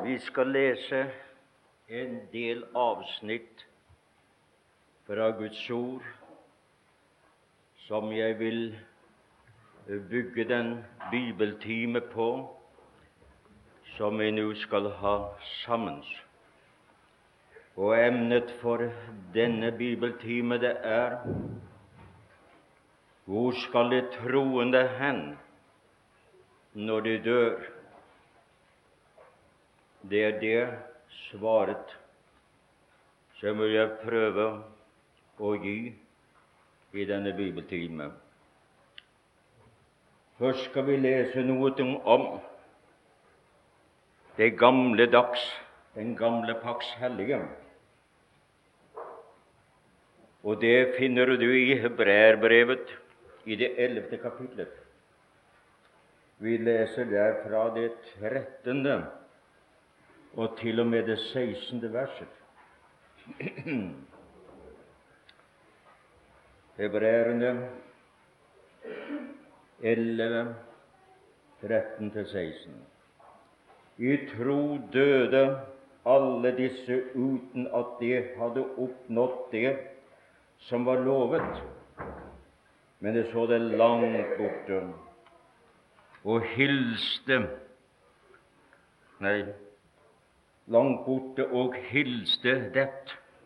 Vi 0.00 0.18
skal 0.18 0.46
lese 0.46 1.10
en 1.88 2.14
del 2.32 2.62
avsnitt 2.74 3.66
fra 5.04 5.26
Guds 5.36 5.60
ord 5.70 6.06
som 7.84 8.08
jeg 8.12 8.38
vil 8.38 8.62
bygge 9.86 10.46
den 10.48 10.70
bibeltime 11.10 12.00
på 12.00 12.28
som 13.98 14.16
vi 14.18 14.30
nå 14.32 14.46
skal 14.62 14.88
ha 15.02 15.16
sammen. 15.66 16.00
Og 17.76 17.92
emnet 17.98 18.56
for 18.62 18.88
denne 19.36 19.74
bibeltime 19.76 20.56
det 20.58 20.72
er 20.80 21.20
Hvor 23.24 23.52
skal 23.68 23.92
de 23.92 24.00
troende 24.16 24.86
hen 24.88 25.38
når 26.74 27.00
de 27.00 27.18
dør? 27.24 27.81
Det 30.10 30.24
er 30.24 30.38
det 30.40 30.62
svaret 31.28 31.92
som 33.38 33.60
jeg 33.66 33.98
prøve 34.02 34.46
å 35.38 35.52
gi 35.62 35.92
i 36.92 37.04
denne 37.06 37.32
bibeltime. 37.36 38.10
Først 40.42 40.66
skal 40.70 40.88
vi 40.88 40.98
lese 40.98 41.44
noe 41.46 41.70
om 42.02 42.26
det 44.36 44.52
gamle 44.58 45.06
dags, 45.06 45.42
den 45.94 46.16
gamle 46.18 46.56
paks 46.62 46.88
hellige. 46.98 47.38
Og 50.42 50.58
det 50.58 50.96
finner 50.98 51.36
du 51.38 51.46
i 51.46 51.78
Hebreerbrevet 51.78 52.90
i 53.46 53.54
det 53.58 53.74
ellevte 53.78 54.18
kapitlet. 54.18 54.72
Vi 56.42 56.56
leser 56.58 57.06
der 57.06 57.36
fra 57.44 57.68
det 57.76 57.92
trettende 58.16 59.04
og 60.36 60.56
til 60.60 60.80
og 60.80 60.86
med 60.86 61.06
det 61.06 61.18
16. 61.18 61.92
verset. 61.92 62.28
Hebreerne 66.76 67.68
11, 69.82 70.54
13-16. 71.62 72.70
I 73.98 74.16
tro 74.36 74.78
døde 74.92 75.60
alle 76.06 76.56
disse 76.56 77.02
uten 77.14 77.66
at 77.74 77.86
de 78.00 78.12
hadde 78.38 78.64
oppnådd 78.78 79.52
det 79.52 79.76
som 80.58 80.86
var 80.86 81.02
lovet, 81.04 81.62
men 83.00 83.14
de 83.14 83.24
så 83.32 83.46
det 83.46 83.60
langt 83.60 84.36
borte 84.38 84.82
og 86.24 86.42
hilste 86.54 87.38
Nei, 89.22 89.44
langt 90.66 91.04
borte 91.06 91.46
og 91.50 91.74
hilste 91.90 92.54
det 92.74 92.88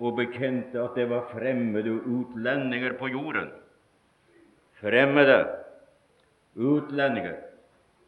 og 0.01 0.17
bekjente 0.19 0.81
at 0.83 0.97
det 0.97 1.09
var 1.11 1.29
fremmede 1.33 1.95
utlendinger 2.05 2.93
på 2.99 3.09
jorden. 3.09 3.49
Fremmede 4.81 5.47
utlendinger 6.55 7.39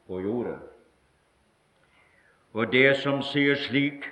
på 0.07 0.21
jorden. 0.21 0.61
Og 2.53 2.73
det 2.73 2.97
som 3.01 3.23
sier 3.23 3.57
slik, 3.57 4.05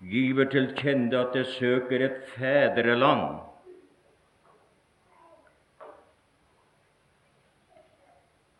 giver 0.00 0.46
til 0.52 0.70
kjende 0.78 1.18
at 1.18 1.34
det 1.34 1.46
søker 1.46 2.04
et 2.06 2.18
fedreland. 2.36 3.40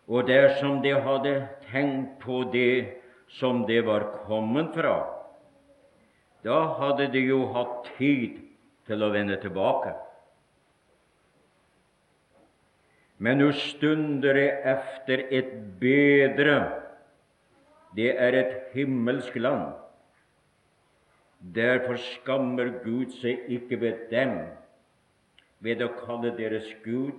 Og 0.09 0.27
dersom 0.29 0.81
det 0.83 0.97
hadde 1.03 1.35
tenkt 1.71 2.19
på 2.21 2.43
det 2.53 2.98
som 3.29 3.67
det 3.69 3.83
var 3.87 4.09
kommet 4.27 4.75
fra, 4.75 4.97
da 6.45 6.59
hadde 6.79 7.09
de 7.13 7.25
jo 7.29 7.45
hatt 7.53 7.89
tid 7.99 8.39
til 8.89 9.03
å 9.05 9.11
vende 9.13 9.37
tilbake. 9.43 9.93
Men 13.19 13.41
nå 13.43 13.51
stunder 13.53 14.39
efter 14.39 15.25
et 15.35 15.51
bedre, 15.81 16.61
det 17.99 18.13
er 18.15 18.37
et 18.39 18.55
himmelsk 18.77 19.37
land. 19.41 19.73
Derfor 21.55 21.99
skammer 22.15 22.71
Gud 22.85 23.11
seg 23.19 23.47
ikke 23.59 23.81
ved 23.83 24.07
dem 24.13 24.39
ved 25.63 25.83
å 25.83 25.91
kalle 25.99 26.31
deres 26.39 26.67
Gud, 26.85 27.19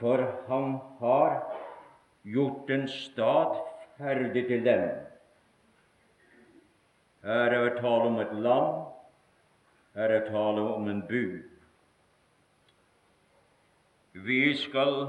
for 0.00 0.20
han 0.48 0.78
har 1.00 1.38
gjort 2.24 2.72
en 2.72 2.86
stad 2.92 3.56
ferdig 3.96 4.46
til 4.48 4.64
dem. 4.64 4.88
Her 7.24 7.52
er 7.52 7.64
det 7.64 7.78
tale 7.80 8.08
om 8.10 8.18
et 8.22 8.34
land, 8.34 8.86
her 9.94 10.02
er 10.04 10.20
det 10.20 10.30
tale 10.30 10.66
om 10.74 10.88
en 10.88 11.02
by. 11.08 11.24
Vi 14.12 14.56
skal 14.56 15.06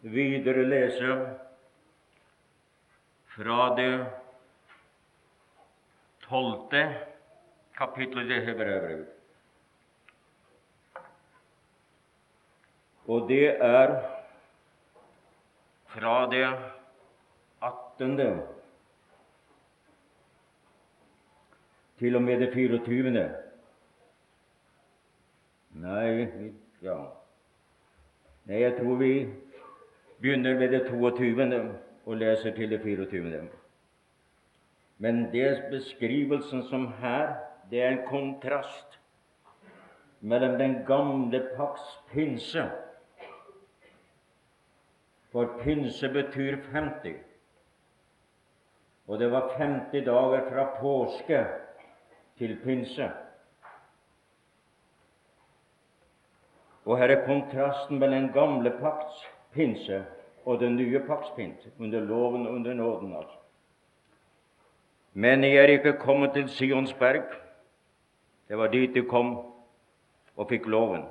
videre 0.00 0.64
lese 0.68 1.16
fra 3.34 3.74
det 3.76 3.94
tolvte 6.28 6.84
kapittelet 7.76 8.36
i 8.36 8.44
Hebrevet. 8.46 9.06
Og 13.10 13.28
det 13.28 13.56
er 13.56 13.96
fra 15.90 16.14
det 16.30 16.46
attende 17.60 18.46
til 21.98 22.16
og 22.16 22.22
med 22.22 22.40
det 22.40 22.52
24. 22.54 23.24
Nei, 25.70 26.28
ja. 26.82 26.96
Nei, 28.48 28.60
jeg 28.62 28.76
tror 28.78 28.96
vi 28.96 29.12
begynner 30.20 30.58
med 30.58 30.68
det 30.72 30.86
22. 30.88 31.60
og 32.06 32.16
leser 32.16 32.56
til 32.56 32.70
det 32.70 32.80
24. 32.82 33.48
Men 34.98 35.22
det 35.32 35.64
beskrivelsen 35.70 36.62
som 36.62 36.88
her, 37.00 37.34
det 37.70 37.82
er 37.82 37.90
en 37.90 38.06
kontrast 38.08 38.98
mellom 40.20 40.58
den 40.58 40.84
gamle 40.86 41.40
paks 41.56 41.80
pinse 42.12 42.70
For 45.32 45.60
pinse 45.62 46.08
betyr 46.08 46.56
50. 46.72 47.29
Og 49.10 49.18
det 49.18 49.26
var 49.30 49.48
50 49.58 50.04
dager 50.06 50.42
fra 50.50 50.64
påske 50.78 51.46
til 52.38 52.52
pinse. 52.64 53.08
Og 56.84 56.98
her 56.98 57.10
er 57.10 57.24
kontrasten 57.26 57.98
mellom 57.98 58.20
den 58.22 58.32
gamle 58.32 58.70
pakts 58.78 59.24
pinse 59.52 60.04
og 60.44 60.60
den 60.60 60.76
nye 60.76 61.00
pakts 61.06 61.32
pinse, 61.36 61.72
under 61.78 62.00
loven 62.00 62.46
og 62.46 62.54
under 62.54 62.74
nåden. 62.74 63.16
altså. 63.16 63.36
Men 65.12 65.44
jeg 65.44 65.56
er 65.56 65.68
ikke 65.68 65.92
kommet 65.98 66.32
til 66.32 66.48
Sionsberg. 66.48 67.24
Det 68.48 68.58
var 68.58 68.66
dit 68.66 68.94
de 68.94 69.02
kom 69.02 69.36
og 70.36 70.48
fikk 70.48 70.66
loven. 70.66 71.02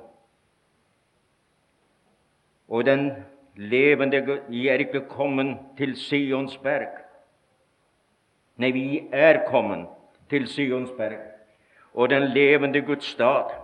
Og 2.68 2.86
den 2.86 3.12
levende 3.56 4.40
Jeg 4.50 4.74
er 4.74 4.78
ikke 4.78 5.04
kommet 5.08 5.58
til 5.76 5.96
Sionsberg. 5.96 7.09
Nei, 8.60 8.72
vi 8.76 9.08
er 9.16 9.46
kommet 9.48 9.88
til 10.28 10.44
Sionsberg 10.50 11.16
og 11.94 12.10
den 12.12 12.26
levende 12.34 12.82
Guds 12.84 13.06
stad. 13.14 13.54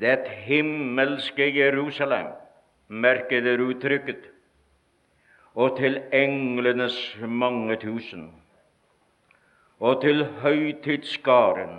Det 0.00 0.26
himmelske 0.26 1.46
Jerusalem, 1.54 2.32
merker 2.88 3.44
dere 3.46 3.68
uttrykket, 3.70 4.26
og 5.54 5.78
til 5.78 6.00
englenes 6.12 6.98
mange 7.22 7.76
tusen, 7.78 8.26
og 9.78 10.00
til 10.02 10.24
høytidsskaren 10.42 11.76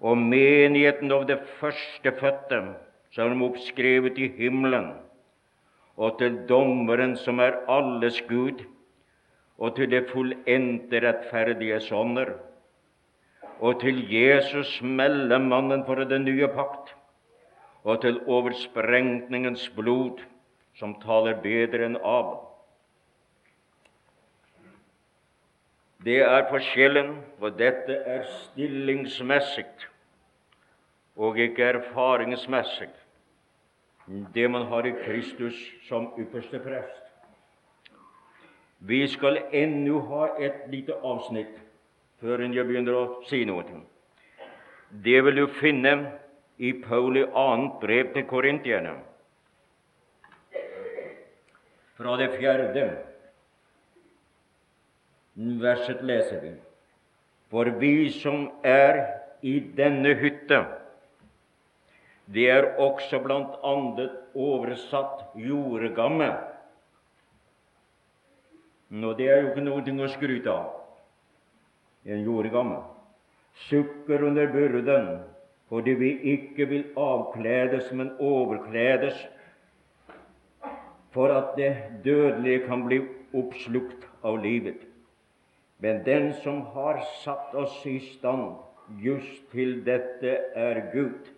og 0.00 0.18
menigheten 0.20 1.12
av 1.12 1.24
det 1.30 1.40
førstefødte 1.58 2.60
som 3.16 3.32
er 3.32 3.46
oppskrevet 3.48 4.20
i 4.20 4.28
himmelen, 4.36 4.92
og 5.96 6.18
til 6.20 6.42
dommeren 6.48 7.16
som 7.16 7.40
er 7.40 7.56
alles 7.72 8.20
Gud, 8.28 8.60
og 9.58 9.74
til 9.76 9.90
det 9.90 10.06
fullendte 10.12 11.00
rettferdige 11.02 11.80
ånder, 11.94 12.36
og 13.60 13.80
til 13.80 14.04
Jesus, 14.12 14.82
mellommannen 14.82 15.84
for 15.86 15.94
den 15.94 16.24
nye 16.24 16.48
pakt, 16.48 16.94
og 17.84 18.00
til 18.02 18.20
oversprengningens 18.26 19.68
blod, 19.74 20.20
som 20.78 20.94
taler 21.02 21.40
bedre 21.42 21.88
enn 21.88 21.96
Abel. 21.96 22.44
Det 26.06 26.20
er 26.22 26.46
forskjellen, 26.50 27.16
for 27.40 27.50
dette 27.58 27.96
er 28.06 28.22
stillingsmessig 28.30 29.66
og 31.18 31.38
ikke 31.42 31.72
erfaringsmessig, 31.74 32.92
det 34.34 34.50
man 34.50 34.68
har 34.70 34.86
i 34.86 34.94
Kristus 35.02 35.58
som 35.88 36.12
ypperste 36.18 36.62
prest. 36.62 36.97
Vi 38.78 39.08
skal 39.08 39.40
ennå 39.52 40.00
ha 40.06 40.28
et 40.38 40.68
lite 40.70 40.94
avsnitt 41.02 41.56
før 42.22 42.44
jeg 42.46 42.66
begynner 42.66 42.94
å 42.94 43.04
si 43.26 43.44
noe. 43.46 43.64
Det 44.90 45.18
vil 45.24 45.42
du 45.42 45.46
finne 45.58 45.94
i 46.58 46.72
Pauli 46.82 47.24
annet 47.26 47.76
brev 47.82 48.12
til 48.14 48.26
korintierne. 48.30 48.94
Fra 51.98 52.14
det 52.18 52.30
fjerde 52.38 52.86
verset 55.62 56.02
leser 56.06 56.40
vi. 56.42 56.52
For 57.50 57.70
vi 57.80 58.10
som 58.14 58.48
er 58.66 59.00
i 59.42 59.58
denne 59.74 60.14
hytte, 60.18 60.62
det 62.28 62.46
er 62.52 62.74
også 62.82 63.22
blant 63.24 63.54
annet 63.64 64.14
oversatt 64.36 65.34
jordgamme. 65.38 66.28
Nå, 68.88 69.12
det 69.18 69.26
er 69.28 69.42
jo 69.42 69.50
ikke 69.50 69.64
noe 69.66 70.06
å 70.06 70.12
skryte 70.12 70.52
av, 70.52 70.70
en 72.08 72.22
jordgammel 72.24 72.86
Sukker 73.66 74.22
under 74.28 74.48
byrden 74.52 75.08
fordi 75.68 75.92
vi 76.00 76.10
ikke 76.32 76.64
vil 76.70 76.84
avkledes, 76.96 77.90
men 77.92 78.14
overkledes, 78.24 79.18
for 81.12 81.28
at 81.34 81.50
det 81.58 81.74
dødelige 82.04 82.62
kan 82.64 82.86
bli 82.86 83.02
oppslukt 83.36 84.06
av 84.24 84.38
livet. 84.40 84.86
Men 85.78 86.00
den 86.06 86.30
som 86.40 86.62
har 86.72 87.02
satt 87.20 87.52
oss 87.52 87.76
i 87.84 87.98
stand 88.14 88.56
just 89.04 89.44
til 89.52 89.82
dette, 89.84 90.38
er 90.56 90.88
Gud, 90.94 91.34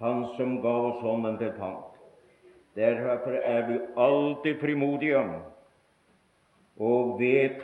Han 0.00 0.24
som 0.36 0.62
gav 0.62 0.84
oss 0.90 1.02
Ånden 1.04 1.38
til 1.38 1.50
pant. 1.58 1.98
Derfor 2.74 3.34
er 3.36 3.66
vi 3.68 3.78
alltid 4.00 4.56
frimodige 4.62 5.18
og 6.80 7.20
vet 7.20 7.60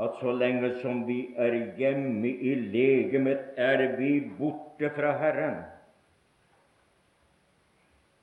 at 0.00 0.16
så 0.20 0.32
lenge 0.32 0.70
som 0.80 1.02
vi 1.08 1.18
er 1.36 1.56
hjemme 1.76 2.30
i 2.30 2.54
legemet, 2.54 3.50
er 3.56 3.96
vi 3.98 4.20
borte 4.38 4.90
fra 4.96 5.12
Herren. 5.18 5.58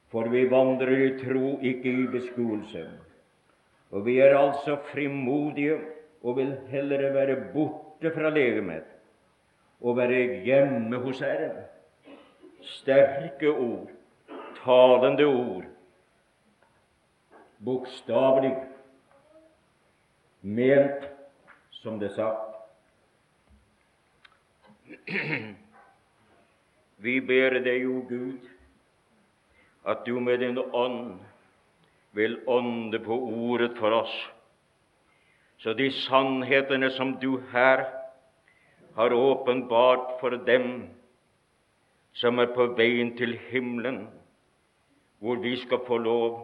For 0.08 0.30
vi 0.32 0.46
vandrer 0.50 1.04
i 1.04 1.10
tro, 1.20 1.58
ikke 1.62 1.92
i 1.92 2.08
beskuelse. 2.12 2.86
Og 3.92 4.06
vi 4.06 4.18
er 4.24 4.38
altså 4.38 4.78
frimodige 4.92 5.78
og 6.24 6.38
vil 6.40 6.56
heller 6.72 7.12
være 7.14 7.36
borte 7.54 8.12
fra 8.16 8.30
legemet 8.30 8.88
og 9.82 9.98
være 9.98 10.42
hjemme 10.48 10.98
hos 11.04 11.20
Herren. 11.20 11.60
Sterke 12.62 13.52
ord, 13.52 13.92
talende 14.64 15.26
ord, 15.26 15.68
bokstavelig 17.66 18.56
ment 20.42 21.08
som 21.72 22.00
det 22.00 22.12
sa. 22.16 22.30
Vi 26.98 27.20
ber 27.22 27.60
deg, 27.64 27.86
o 27.88 28.02
Gud, 28.10 28.48
at 29.88 30.06
du 30.06 30.20
med 30.20 30.42
din 30.42 30.58
ånd 30.58 31.20
vil 32.18 32.40
ånde 32.50 33.00
på 33.00 33.14
ordet 33.14 33.78
for 33.78 33.94
oss, 33.94 34.14
så 35.62 35.74
de 35.78 35.90
sannhetene 36.06 36.90
som 36.96 37.16
du 37.22 37.38
her 37.52 37.86
har 38.98 39.14
åpenbart 39.14 40.18
for 40.20 40.38
dem 40.46 40.88
som 42.18 42.40
er 42.42 42.50
på 42.54 42.72
veien 42.78 43.14
til 43.18 43.36
himmelen, 43.50 44.08
hvor 45.22 45.38
vi 45.42 45.56
skal 45.62 45.84
få 45.86 46.00
lov 46.02 46.40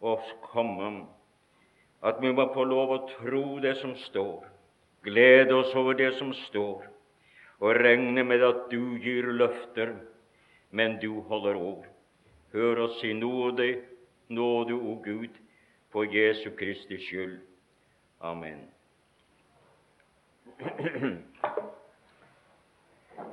å 0.00 0.16
komme 0.48 1.04
at 2.04 2.20
vi 2.20 2.32
må 2.36 2.44
få 2.52 2.66
lov 2.68 2.90
å 2.92 2.98
tro 3.14 3.44
det 3.64 3.76
som 3.80 3.94
står, 3.96 4.44
glede 5.06 5.56
oss 5.56 5.72
over 5.76 5.96
det 5.96 6.10
som 6.18 6.34
står, 6.44 6.84
og 7.64 7.80
regne 7.80 8.24
med 8.26 8.44
at 8.44 8.66
du 8.70 8.98
gir 9.00 9.30
løfter, 9.32 9.94
men 10.70 10.98
du 11.00 11.22
holder 11.30 11.56
ord. 11.56 11.86
Hør 12.52 12.84
oss 12.88 13.00
i 13.04 13.14
nåde, 13.16 13.70
nåde, 14.28 14.76
o 14.76 14.98
Gud, 15.04 15.32
på 15.94 16.04
Jesu 16.04 16.50
Kristi 16.58 16.98
skyld. 17.06 17.38
Amen. 18.20 18.66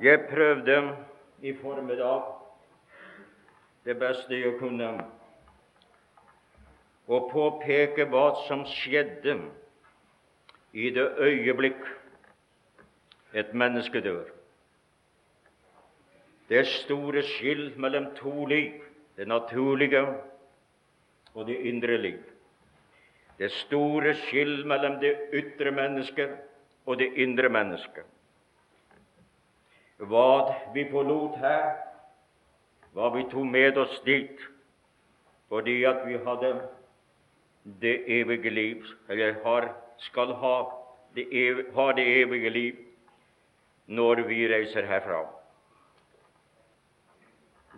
Jeg 0.02 0.20
prøvde 0.30 0.76
i 1.42 1.52
formiddag 1.60 2.22
det 3.84 3.98
beste 3.98 4.38
jeg 4.38 4.56
kunne 4.58 4.94
og 7.08 7.30
påpeke 7.32 8.06
hva 8.10 8.28
som 8.46 8.62
skjedde 8.68 9.38
i 10.72 10.90
det 10.94 11.08
øyeblikk 11.18 11.82
et 13.34 13.54
menneske 13.54 14.00
dør. 14.00 14.28
Det 16.48 16.66
store 16.66 17.22
skill 17.22 17.72
mellom 17.80 18.10
to 18.16 18.44
liv, 18.46 18.82
det 19.16 19.28
naturlige 19.28 20.06
og 21.34 21.46
det 21.46 21.56
indre 21.56 21.96
liv. 21.96 22.22
Det 23.38 23.50
store 23.50 24.14
skill 24.26 24.66
mellom 24.66 25.00
det 25.00 25.16
ytre 25.32 25.70
mennesket 25.70 26.36
og 26.86 26.98
det 26.98 27.12
indre 27.16 27.48
mennesket. 27.48 28.04
Hva 30.02 30.52
vi 30.74 30.84
forlot 30.90 31.38
her, 31.38 31.72
hva 32.92 33.08
vi 33.14 33.24
tok 33.30 33.46
med 33.48 33.78
oss 33.78 34.00
dit, 34.06 34.40
fordi 35.48 35.84
at 35.84 36.02
vi 36.08 36.18
hadde 36.26 36.52
det 37.62 38.20
evige 38.20 38.50
liv, 38.50 38.86
eller 39.08 39.36
har, 39.44 39.68
skal 39.98 40.26
ha 40.26 40.56
det, 41.14 41.26
evige, 41.30 41.72
ha 41.74 41.92
det 41.92 42.06
evige 42.22 42.50
liv 42.50 42.76
når 43.86 44.22
vi 44.26 44.48
reiser 44.48 44.86
herfra. 44.86 45.22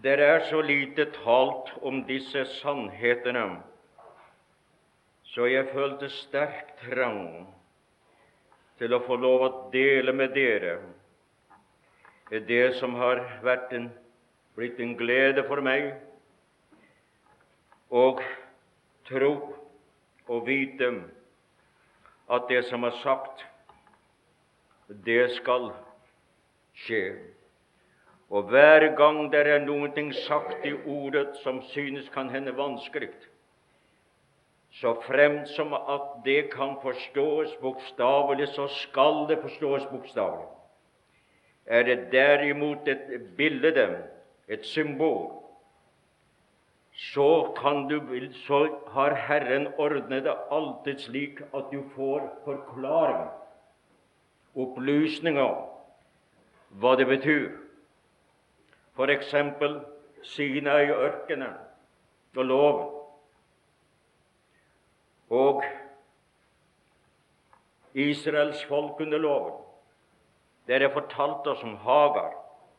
Det 0.02 0.20
er 0.20 0.40
så 0.50 0.60
lite 0.60 1.04
talt 1.24 1.72
om 1.82 2.04
disse 2.04 2.44
sannhetene, 2.60 3.60
så 5.24 5.46
jeg 5.46 5.68
følte 5.72 6.08
sterk 6.12 6.74
trang 6.84 7.46
til 8.78 8.94
å 8.94 9.02
få 9.06 9.16
lov 9.16 9.46
å 9.46 9.52
dele 9.72 10.12
med 10.12 10.34
dere 10.36 10.78
det 12.30 12.74
som 12.80 12.94
har 12.98 13.20
vært 13.44 13.72
en, 13.76 13.90
blitt 14.56 14.80
en 14.80 14.94
glede 14.98 15.44
for 15.46 15.62
meg, 15.62 15.92
og 17.94 18.22
tro 19.06 19.34
og 20.28 20.46
vite 20.46 20.90
at 22.30 22.42
det 22.48 22.64
som 22.64 22.84
er 22.84 22.96
sagt, 23.02 23.46
det 25.04 25.30
skal 25.30 25.70
skje. 26.74 27.18
Og 28.30 28.42
hver 28.48 28.96
gang 28.96 29.30
det 29.32 29.44
er 29.46 29.60
noe 29.64 29.90
sagt 30.24 30.64
i 30.64 30.72
ordet 30.72 31.36
som 31.42 31.62
synes 31.62 32.08
kan 32.08 32.30
hende 32.30 32.56
vanskelig, 32.56 33.12
så 34.74 34.94
fremt 35.06 35.48
som 35.48 35.72
at 35.74 36.24
det 36.24 36.50
kan 36.50 36.76
forstås 36.82 37.56
bokstavelig, 37.60 38.48
så 38.48 38.66
skal 38.68 39.28
det 39.28 39.38
forstås 39.42 39.86
bokstavelig. 39.90 40.48
Er 41.66 41.82
det 41.82 42.12
derimot 42.12 42.88
et 42.88 43.36
bilde, 43.36 44.02
et 44.48 44.64
symbol, 44.64 45.43
så, 46.94 47.54
du, 47.88 48.30
så 48.46 48.78
har 48.88 49.14
Herren 49.14 49.66
ordnet 49.78 50.24
det 50.24 50.34
alltid 50.50 50.98
slik 50.98 51.40
at 51.54 51.72
du 51.72 51.82
får 51.96 52.28
forklaring, 52.44 53.28
opplysninger, 54.54 55.54
hva 56.70 56.94
det 56.96 57.06
betyr. 57.06 57.50
For 58.94 59.10
eksempel 59.10 59.80
Sinai-ørkenen 60.22 61.56
og 62.36 62.44
loven. 62.44 62.86
Og 65.30 65.64
Israels 67.94 68.64
folk 68.64 69.00
under 69.00 69.18
loven. 69.18 69.58
Det 70.66 70.82
er 70.82 70.94
fortalt 70.94 71.46
oss 71.46 71.62
om 71.62 71.76
Hagar. 71.76 72.32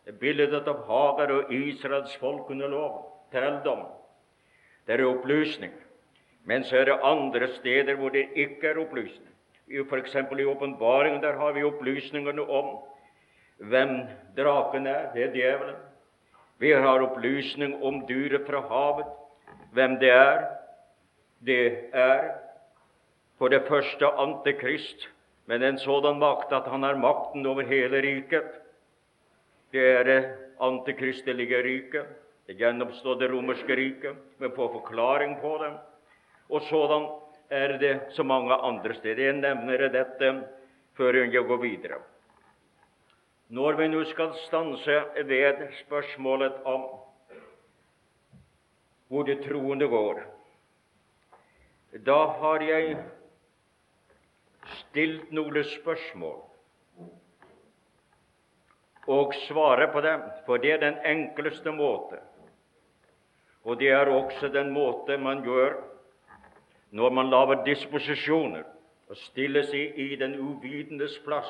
Det 0.06 0.14
er 0.14 0.20
bildet 0.20 0.68
av 0.68 0.86
Hagar 0.88 1.32
og 1.36 1.54
Israels 1.54 2.16
folk 2.18 2.50
under 2.50 2.72
loven. 2.72 3.04
Trelldom. 3.32 3.86
Det 4.88 5.00
er 5.00 5.06
opplysning. 5.06 5.72
Men 6.46 6.64
så 6.64 6.78
er 6.78 6.86
det 6.86 7.00
andre 7.04 7.48
steder 7.58 7.96
hvor 7.96 8.10
det 8.10 8.28
ikke 8.36 8.68
er 8.68 8.80
opplysning. 8.80 9.32
F.eks. 9.90 10.16
i 10.16 10.46
åpenbaringen 10.46 11.22
der 11.24 11.38
har 11.38 11.52
vi 11.52 11.64
opplysningene 11.64 12.42
om 12.42 12.78
hvem 13.58 14.00
draken 14.38 14.88
er. 14.88 15.14
Det 15.14 15.24
er 15.24 15.34
djevelen. 15.34 15.76
Vi 16.60 16.72
har 16.72 17.02
opplysning 17.02 17.84
om 17.84 18.08
dyret 18.08 18.46
fra 18.48 18.62
havet, 18.62 19.06
hvem 19.74 20.00
det 20.00 20.10
er. 20.10 20.46
Det 21.46 21.90
er 21.94 22.32
for 23.38 23.48
det 23.48 23.66
første 23.68 24.06
Antikrist, 24.06 25.10
men 25.46 25.64
en 25.64 25.80
sådan 25.80 26.20
makt 26.20 26.54
at 26.54 26.68
han 26.72 26.84
har 26.84 26.96
makten 26.96 27.46
over 27.46 27.62
hele 27.62 28.02
riket. 28.02 28.62
Det 29.72 29.90
er 29.90 30.04
det 30.04 30.22
antikristelige 30.62 31.64
riket 31.64 32.06
det 32.46 32.54
gjenoppståtte 32.60 33.28
romerske 33.28 33.76
riket, 33.76 34.18
men 34.38 34.52
få 34.56 34.68
forklaring 34.74 35.40
på 35.42 35.58
det. 35.58 35.72
Og 36.50 36.62
sådan 36.62 37.08
er 37.50 37.78
det 37.82 37.94
så 38.14 38.24
mange 38.24 38.54
andre 38.54 38.94
steder. 38.94 39.24
Jeg 39.26 39.40
nevner 39.40 39.88
dette 39.90 40.34
før 40.98 41.14
jeg 41.24 41.48
går 41.48 41.58
videre. 41.62 42.00
Når 43.50 43.74
vi 43.78 43.88
nå 43.88 44.04
skal 44.10 44.34
stanse 44.46 45.02
ved 45.26 45.68
spørsmålet 45.86 46.62
om 46.66 46.86
hvor 49.08 49.24
det 49.24 49.44
troende 49.46 49.88
går, 49.88 50.22
da 52.06 52.18
har 52.40 52.62
jeg 52.66 52.98
stilt 54.82 55.32
noen 55.32 55.64
spørsmål 55.64 56.42
og 59.08 59.34
svare 59.46 59.88
på 59.94 60.02
dem, 60.02 60.22
for 60.46 60.58
det 60.58 60.72
er 60.74 60.82
den 60.82 60.98
enkleste 61.06 61.72
måte. 61.72 62.18
Og 63.66 63.80
det 63.80 63.90
er 63.90 64.10
også 64.14 64.50
den 64.54 64.72
måte 64.74 65.18
man 65.18 65.42
gjør 65.44 65.80
når 66.96 67.10
man 67.12 67.30
lager 67.30 67.64
disposisjoner 67.66 68.64
og 69.10 69.18
stiller 69.18 69.66
seg 69.68 69.98
i 70.02 70.16
den 70.22 70.38
uvitendes 70.40 71.18
plass 71.26 71.50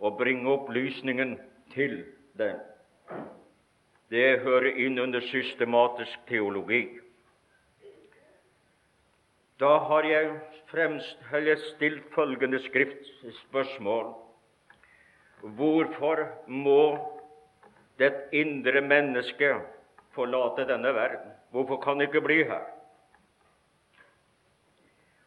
og 0.00 0.16
bringer 0.18 0.54
opplysningen 0.54 1.36
til 1.74 2.04
dem. 2.38 2.58
Det 4.10 4.40
hører 4.44 4.78
inn 4.78 4.98
under 5.02 5.22
systematisk 5.26 6.22
teologi. 6.28 6.84
Da 9.58 9.76
har 9.88 10.06
jeg 10.06 10.32
fremst 10.70 11.18
eller 11.34 11.60
stilt 11.74 12.06
følgende 12.14 12.58
skriftspørsmål 12.68 14.12
Hvorfor 15.44 16.22
må 16.48 16.96
det 18.00 18.14
indre 18.32 18.80
mennesket 18.80 19.73
forlate 20.14 20.66
denne 20.68 20.94
verden? 20.94 21.32
Hvorfor 21.50 21.80
kan 21.82 21.98
det 21.98 22.08
ikke 22.08 22.24
bli 22.24 22.42
her? 22.48 22.64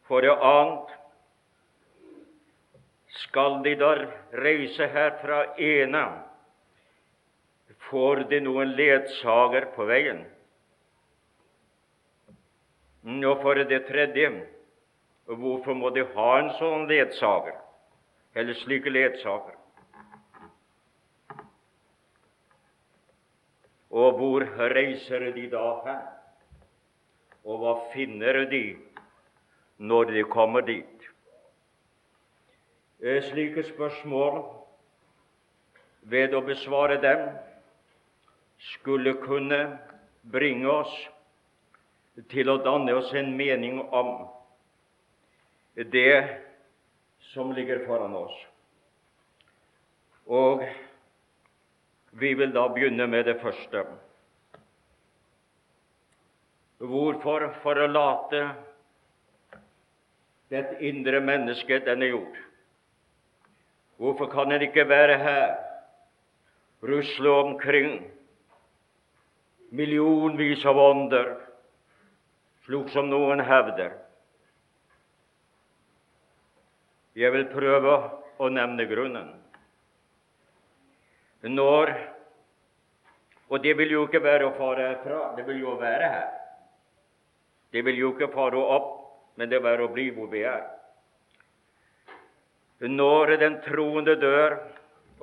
For 0.08 0.24
det 0.24 0.32
annet 0.32 0.94
skal 3.24 3.60
de 3.64 3.74
da 3.76 3.92
reise 4.40 4.88
her 4.88 5.18
fra 5.20 5.42
ene, 5.60 6.04
får 7.88 8.24
de 8.30 8.40
noen 8.44 8.72
ledsager 8.76 9.68
på 9.76 9.86
veien? 9.88 10.24
Og 13.08 13.44
for 13.44 13.60
det 13.68 13.84
tredje, 13.88 14.30
hvorfor 15.28 15.76
må 15.76 15.92
de 15.96 16.04
ha 16.14 16.30
en 16.38 16.50
sånn 16.58 16.88
ledsager, 16.88 17.56
eller 18.36 18.56
slike 18.64 18.92
ledsager? 18.92 19.57
Og 23.90 24.18
hvor 24.18 24.44
reiser 24.74 25.30
de 25.32 25.46
da 25.50 25.64
hen? 25.86 26.06
Og 27.48 27.62
hva 27.62 27.74
finner 27.94 28.44
de 28.50 28.62
når 29.78 30.12
de 30.12 30.24
kommer 30.28 30.66
dit? 30.66 31.06
Eh, 33.00 33.22
slike 33.30 33.62
spørsmål, 33.62 34.42
ved 36.02 36.34
å 36.34 36.42
besvare 36.44 36.98
dem, 37.00 37.28
skulle 38.74 39.14
kunne 39.22 39.60
bringe 40.32 40.68
oss 40.68 40.94
til 42.32 42.50
å 42.50 42.58
danne 42.64 42.96
oss 42.98 43.12
en 43.14 43.30
mening 43.38 43.78
om 43.94 44.26
det 45.76 46.40
som 47.30 47.52
ligger 47.54 47.84
foran 47.86 48.16
oss. 48.18 48.34
Og 50.26 50.64
vi 52.10 52.34
vil 52.34 52.52
da 52.52 52.68
begynne 52.68 53.06
med 53.06 53.24
det 53.26 53.38
første. 53.42 53.84
Hvorfor 56.78 57.48
forlate 57.62 58.42
det 60.50 60.64
indre 60.80 61.20
mennesket 61.20 61.86
denne 61.86 62.06
jord? 62.08 62.36
Hvorfor 63.98 64.30
kan 64.30 64.52
en 64.52 64.62
ikke 64.62 64.88
være 64.88 65.18
her, 65.18 65.56
rusle 66.82 67.30
omkring 67.30 68.04
millionvis 69.70 70.62
av 70.66 70.78
ånder, 70.78 71.32
slik 72.64 72.92
som 72.94 73.10
noen 73.10 73.42
hevder? 73.42 73.96
Jeg 77.18 77.34
vil 77.34 77.48
prøve 77.50 77.98
å 78.38 78.48
nevne 78.54 78.86
grunnen. 78.86 79.34
Når 81.48 81.94
Og 83.48 83.62
det 83.64 83.78
vil 83.78 83.92
jo 83.94 84.02
ikke 84.04 84.20
være 84.20 84.44
å 84.44 84.56
fare 84.58 84.90
herfra, 84.90 85.20
det 85.36 85.46
vil 85.46 85.62
jo 85.62 85.78
være 85.80 86.08
her. 86.12 86.26
Det 87.72 87.80
vil 87.84 87.96
jo 87.96 88.10
ikke 88.12 88.28
fare 88.34 88.60
opp, 88.60 88.90
men 89.40 89.48
det 89.48 89.62
vil 89.64 89.84
å 89.84 89.92
bli 89.92 90.10
hvor 90.12 90.28
vi 90.28 90.42
er. 90.44 90.66
Når 92.84 93.32
den 93.40 93.56
troende 93.64 94.18
dør 94.20 94.58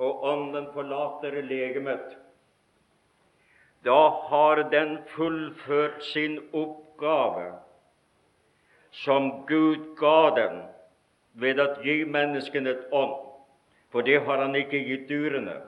og 0.02 0.24
ånden 0.32 0.66
forlater 0.74 1.38
legemet, 1.46 2.16
da 3.86 4.00
har 4.26 4.64
den 4.74 4.98
fullført 5.14 6.02
sin 6.10 6.40
oppgave 6.50 7.52
som 9.04 9.30
Gud 9.46 9.92
ga 10.00 10.34
den 10.36 10.60
ved 11.38 11.62
å 11.62 11.68
gi 11.84 12.00
menneskene 12.08 12.74
et 12.74 12.92
ånd, 12.92 13.14
for 13.92 14.02
det 14.02 14.18
har 14.26 14.42
Han 14.42 14.56
ikke 14.58 14.82
gitt 14.82 15.08
dyrene 15.08 15.60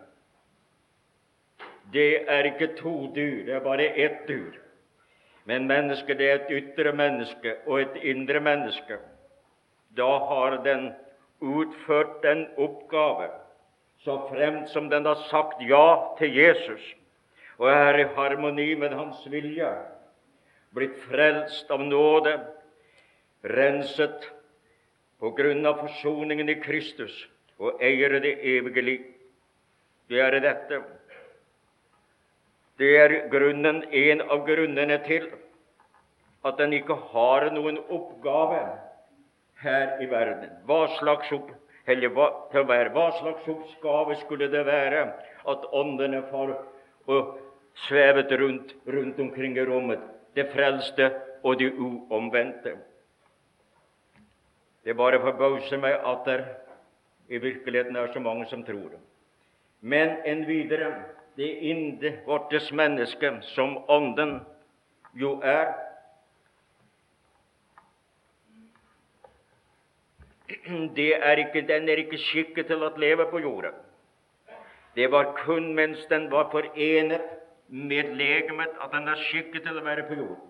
det 1.93 2.25
er 2.29 2.45
ikke 2.45 2.75
to 2.77 3.13
dyr, 3.15 3.45
det 3.47 3.55
er 3.55 3.65
bare 3.65 3.93
ett 3.97 4.27
dyr. 4.29 4.57
Men 5.49 5.67
mennesket 5.67 6.19
det 6.19 6.31
er 6.31 6.41
et 6.43 6.51
ytre 6.53 6.93
menneske 6.93 7.55
og 7.67 7.81
et 7.81 8.01
indre 8.03 8.41
menneske. 8.41 8.99
Da 9.97 10.09
har 10.29 10.59
den 10.65 10.91
utført 11.41 12.23
den 12.23 12.47
oppgave 12.57 13.31
så 14.05 14.19
fremt 14.29 14.69
som 14.71 14.91
den 14.91 15.07
har 15.07 15.19
sagt 15.31 15.63
ja 15.69 16.15
til 16.19 16.37
Jesus 16.37 16.95
og 17.59 17.71
er 17.71 17.99
i 17.99 18.11
harmoni 18.15 18.75
med 18.75 18.93
hans 18.95 19.25
vilje, 19.27 19.71
blitt 20.75 20.95
frelst 21.09 21.71
av 21.75 21.83
nåde, 21.83 22.37
renset 23.43 24.29
på 25.19 25.33
grunn 25.35 25.67
av 25.67 25.81
forsoningen 25.83 26.53
i 26.53 26.59
Kristus 26.63 27.17
og 27.59 27.83
eier 27.83 28.15
det 28.23 28.37
evige 28.47 28.85
liv. 28.85 29.09
Det 30.09 30.23
er 30.23 30.39
dette 30.39 30.79
det 32.79 32.91
er 32.97 33.15
grunnen, 33.31 33.83
en 33.91 34.21
av 34.23 34.45
grunnene 34.47 34.99
til 35.07 35.27
at 36.47 36.59
den 36.61 36.77
ikke 36.77 36.95
har 37.13 37.49
noen 37.55 37.81
oppgave 37.91 38.61
her 39.63 39.99
i 40.03 40.07
verden. 40.11 40.53
Hva 40.69 40.85
slags, 40.99 41.33
opp, 41.35 41.51
hva, 41.89 42.29
hva 42.95 43.07
slags 43.19 43.49
oppgave 43.51 44.19
skulle 44.23 44.51
det 44.53 44.63
være 44.69 45.09
at 45.49 45.67
åndene 45.75 46.23
får 46.31 46.55
svevet 47.89 48.33
rundt, 48.39 48.75
rundt 48.87 49.19
omkring 49.21 49.59
i 49.59 49.67
rommet, 49.67 50.01
det 50.39 50.47
frelste 50.55 51.11
og 51.43 51.59
de 51.59 51.73
uomvendte? 51.75 52.77
Det 54.87 54.95
bare 54.97 55.19
forbauser 55.21 55.83
meg 55.83 55.99
at 56.07 56.25
det 56.31 56.41
i 57.29 57.43
virkeligheten 57.43 57.97
er 57.99 58.13
så 58.15 58.23
mange 58.23 58.47
som 58.49 58.63
tror 58.65 58.87
det. 58.95 59.01
Men 59.81 60.15
en 60.25 60.47
videre 60.47 60.95
det 61.39 61.49
inde 61.71 62.13
vortes 62.27 62.73
menneske, 62.73 63.31
som 63.55 63.77
Ånden 63.89 64.41
jo 65.15 65.37
er. 65.45 65.71
Det 70.97 71.13
er 71.15 71.45
ikke, 71.45 71.63
den 71.69 71.89
er 71.89 72.03
ikke 72.03 72.19
skikket 72.19 72.67
til 72.67 72.83
å 72.83 72.91
leve 72.99 73.29
på 73.31 73.39
jorda. 73.45 73.71
Det 74.99 75.07
var 75.13 75.37
kun 75.45 75.71
mens 75.79 76.03
den 76.11 76.27
var 76.33 76.51
forenet 76.51 77.23
med 77.69 78.17
legemet, 78.19 78.75
at 78.83 78.91
den 78.97 79.07
er 79.07 79.23
skikket 79.29 79.63
til 79.63 79.79
å 79.79 79.85
være 79.87 80.09
på 80.09 80.19
jorden. 80.19 80.45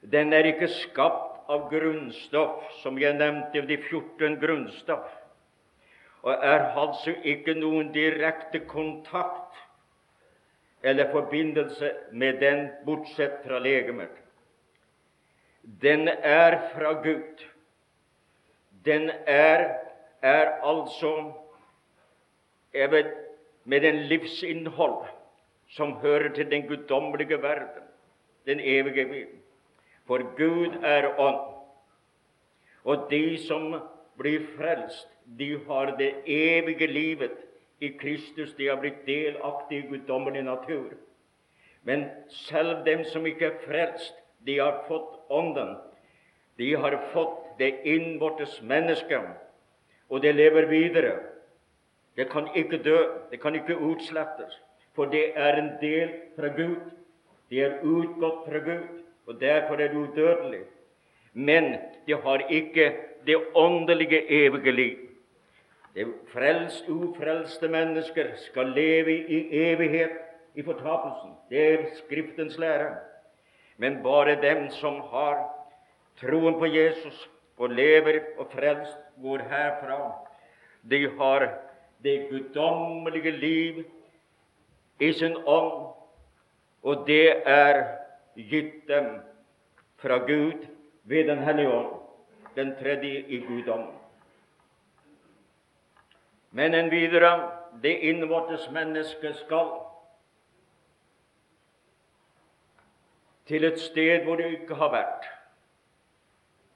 Den 0.00 0.32
er 0.32 0.48
ikke 0.48 0.70
skapt 0.70 1.50
av 1.52 1.68
grunnstoff, 1.68 2.70
som 2.80 2.96
jeg 2.96 3.18
nevnte, 3.18 3.66
de 3.68 3.76
14 3.90 4.40
grunnstoff 4.40 5.12
og 6.26 6.32
er 6.42 6.64
altså 6.74 7.12
ikke 7.22 7.54
noen 7.54 7.92
direkte 7.94 8.58
kontakt 8.66 9.54
eller 10.82 11.12
forbindelse 11.12 11.92
med 12.12 12.40
den, 12.42 12.64
bortsett 12.86 13.44
fra 13.44 13.60
legemet. 13.62 14.10
Den 15.82 16.08
er 16.08 16.58
fra 16.72 16.92
Gud. 17.02 17.46
Den 18.84 19.10
er, 19.26 19.68
er 20.22 20.50
altså 20.66 21.32
med 23.64 23.80
den 23.80 24.02
livsinnhold 24.10 25.06
som 25.78 25.92
hører 26.02 26.34
til 26.34 26.50
den 26.50 26.66
guddommelige 26.66 27.42
verden, 27.42 27.82
den 28.46 28.60
evige 28.60 29.08
verden. 29.08 29.42
For 30.06 30.18
Gud 30.36 30.82
er 30.82 31.20
ånd, 31.20 31.54
og 32.84 33.10
de 33.10 33.46
som 33.46 33.74
blir 34.18 34.46
frelst, 34.56 35.08
de 35.38 35.58
har 35.68 35.96
det 35.98 36.14
evige 36.26 36.86
livet 36.86 37.32
i 37.80 37.88
Kristus. 37.88 38.54
De 38.54 38.68
har 38.68 38.76
blitt 38.80 39.06
delaktige 39.06 39.84
i 39.84 39.88
guddommelig 39.88 40.42
natur. 40.42 40.92
Men 41.82 42.04
selv 42.28 42.84
dem 42.86 43.04
som 43.04 43.26
ikke 43.26 43.46
er 43.46 43.58
frelst, 43.66 44.14
de 44.46 44.58
har 44.58 44.84
fått 44.88 45.12
Ånden. 45.30 45.76
De 46.58 46.74
har 46.74 46.94
fått 47.12 47.58
det 47.58 47.74
innvortes 47.84 48.62
mennesket, 48.62 49.24
og 50.08 50.22
det 50.22 50.34
lever 50.34 50.66
videre. 50.70 51.16
Det 52.16 52.30
kan 52.30 52.48
ikke 52.54 52.78
dø, 52.82 52.98
det 53.30 53.40
kan 53.40 53.54
ikke 53.54 53.76
utslettes, 53.76 54.60
for 54.94 55.04
det 55.04 55.32
er 55.36 55.58
en 55.60 55.72
del 55.80 56.12
fra 56.36 56.48
Gud. 56.56 56.80
Det 57.50 57.60
er 57.62 57.82
utgått 57.82 58.46
fra 58.46 58.58
Gud, 58.58 59.02
og 59.26 59.40
derfor 59.40 59.74
er 59.74 59.88
det 59.88 59.96
udødelig. 59.96 60.62
Men 61.32 61.74
det 62.06 62.22
har 62.22 62.46
ikke 62.50 62.92
det 63.26 63.36
åndelige 63.54 64.22
evige 64.30 64.72
liv. 64.72 64.98
Det 65.94 66.06
frelst, 66.28 66.88
ufrelste 66.88 67.68
mennesker 67.68 68.34
skal 68.36 68.66
leve 68.76 69.16
i 69.16 69.48
evighet 69.70 70.10
i 70.54 70.62
fortapelsen. 70.62 71.32
Det 71.50 71.72
er 71.72 71.86
Skriftens 71.96 72.58
lære. 72.58 72.94
Men 73.76 74.02
bare 74.02 74.36
dem 74.42 74.70
som 74.70 75.00
har 75.10 75.48
troen 76.20 76.58
på 76.58 76.66
Jesus 76.66 77.30
og 77.56 77.70
lever 77.70 78.20
og 78.38 78.46
frelst, 78.52 78.98
går 79.22 79.38
herfra. 79.50 80.12
De 80.90 81.08
har 81.18 81.48
det 82.04 82.28
guddommelige 82.30 83.30
liv 83.30 83.84
i 85.00 85.12
sin 85.12 85.36
ånd, 85.46 85.92
og 86.82 87.06
det 87.06 87.32
er 87.44 87.82
gitt 88.36 88.88
dem 88.88 89.08
fra 89.96 90.18
Gud 90.18 90.66
ved 91.04 91.24
Den 91.28 91.38
hellige 91.38 91.70
ånd, 91.72 91.95
den 92.56 92.74
tredje 92.76 93.24
i 93.28 93.40
guddom. 93.44 93.86
Men 96.50 96.74
en 96.74 96.90
videre 96.90 97.32
det 97.82 97.98
innvortes 98.08 98.70
mennesket 98.72 99.36
skal 99.36 99.74
til 103.46 103.64
et 103.64 103.80
sted 103.80 104.24
hvor 104.24 104.40
det 104.40 104.48
ikke 104.50 104.74
har 104.74 104.90
vært, 104.92 105.26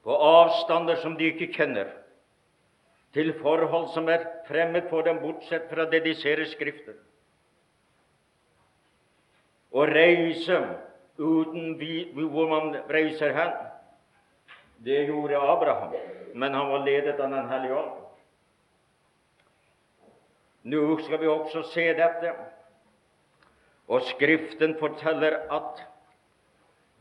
på 0.03 0.15
avstander 0.15 1.01
som 1.01 1.17
de 1.17 1.31
ikke 1.33 1.51
kjenner, 1.53 1.89
til 3.13 3.33
forhold 3.41 3.89
som 3.93 4.07
er 4.09 4.23
fremmed 4.47 4.87
for 4.89 5.01
dem, 5.01 5.19
bortsett 5.19 5.67
fra 5.69 5.85
det 5.91 6.03
de 6.05 6.13
ser 6.15 6.39
i 6.39 6.47
Skriften. 6.47 6.95
Å 9.71 9.83
reise 9.87 10.61
uten 11.19 11.75
hvor 12.31 12.47
man 12.49 12.75
reiser 12.89 13.35
hen, 13.35 13.51
det 14.83 15.03
gjorde 15.05 15.41
Abraham, 15.41 15.93
men 16.33 16.53
han 16.53 16.69
var 16.69 16.85
ledet 16.85 17.19
av 17.19 17.29
Den 17.29 17.49
hellige 17.49 17.75
ånd. 17.75 17.97
Nå 20.63 20.97
skal 21.01 21.19
vi 21.21 21.27
også 21.29 21.61
se 21.69 21.85
dette, 21.97 22.31
og 23.87 24.01
Skriften 24.09 24.73
forteller 24.79 25.37
at 25.53 25.81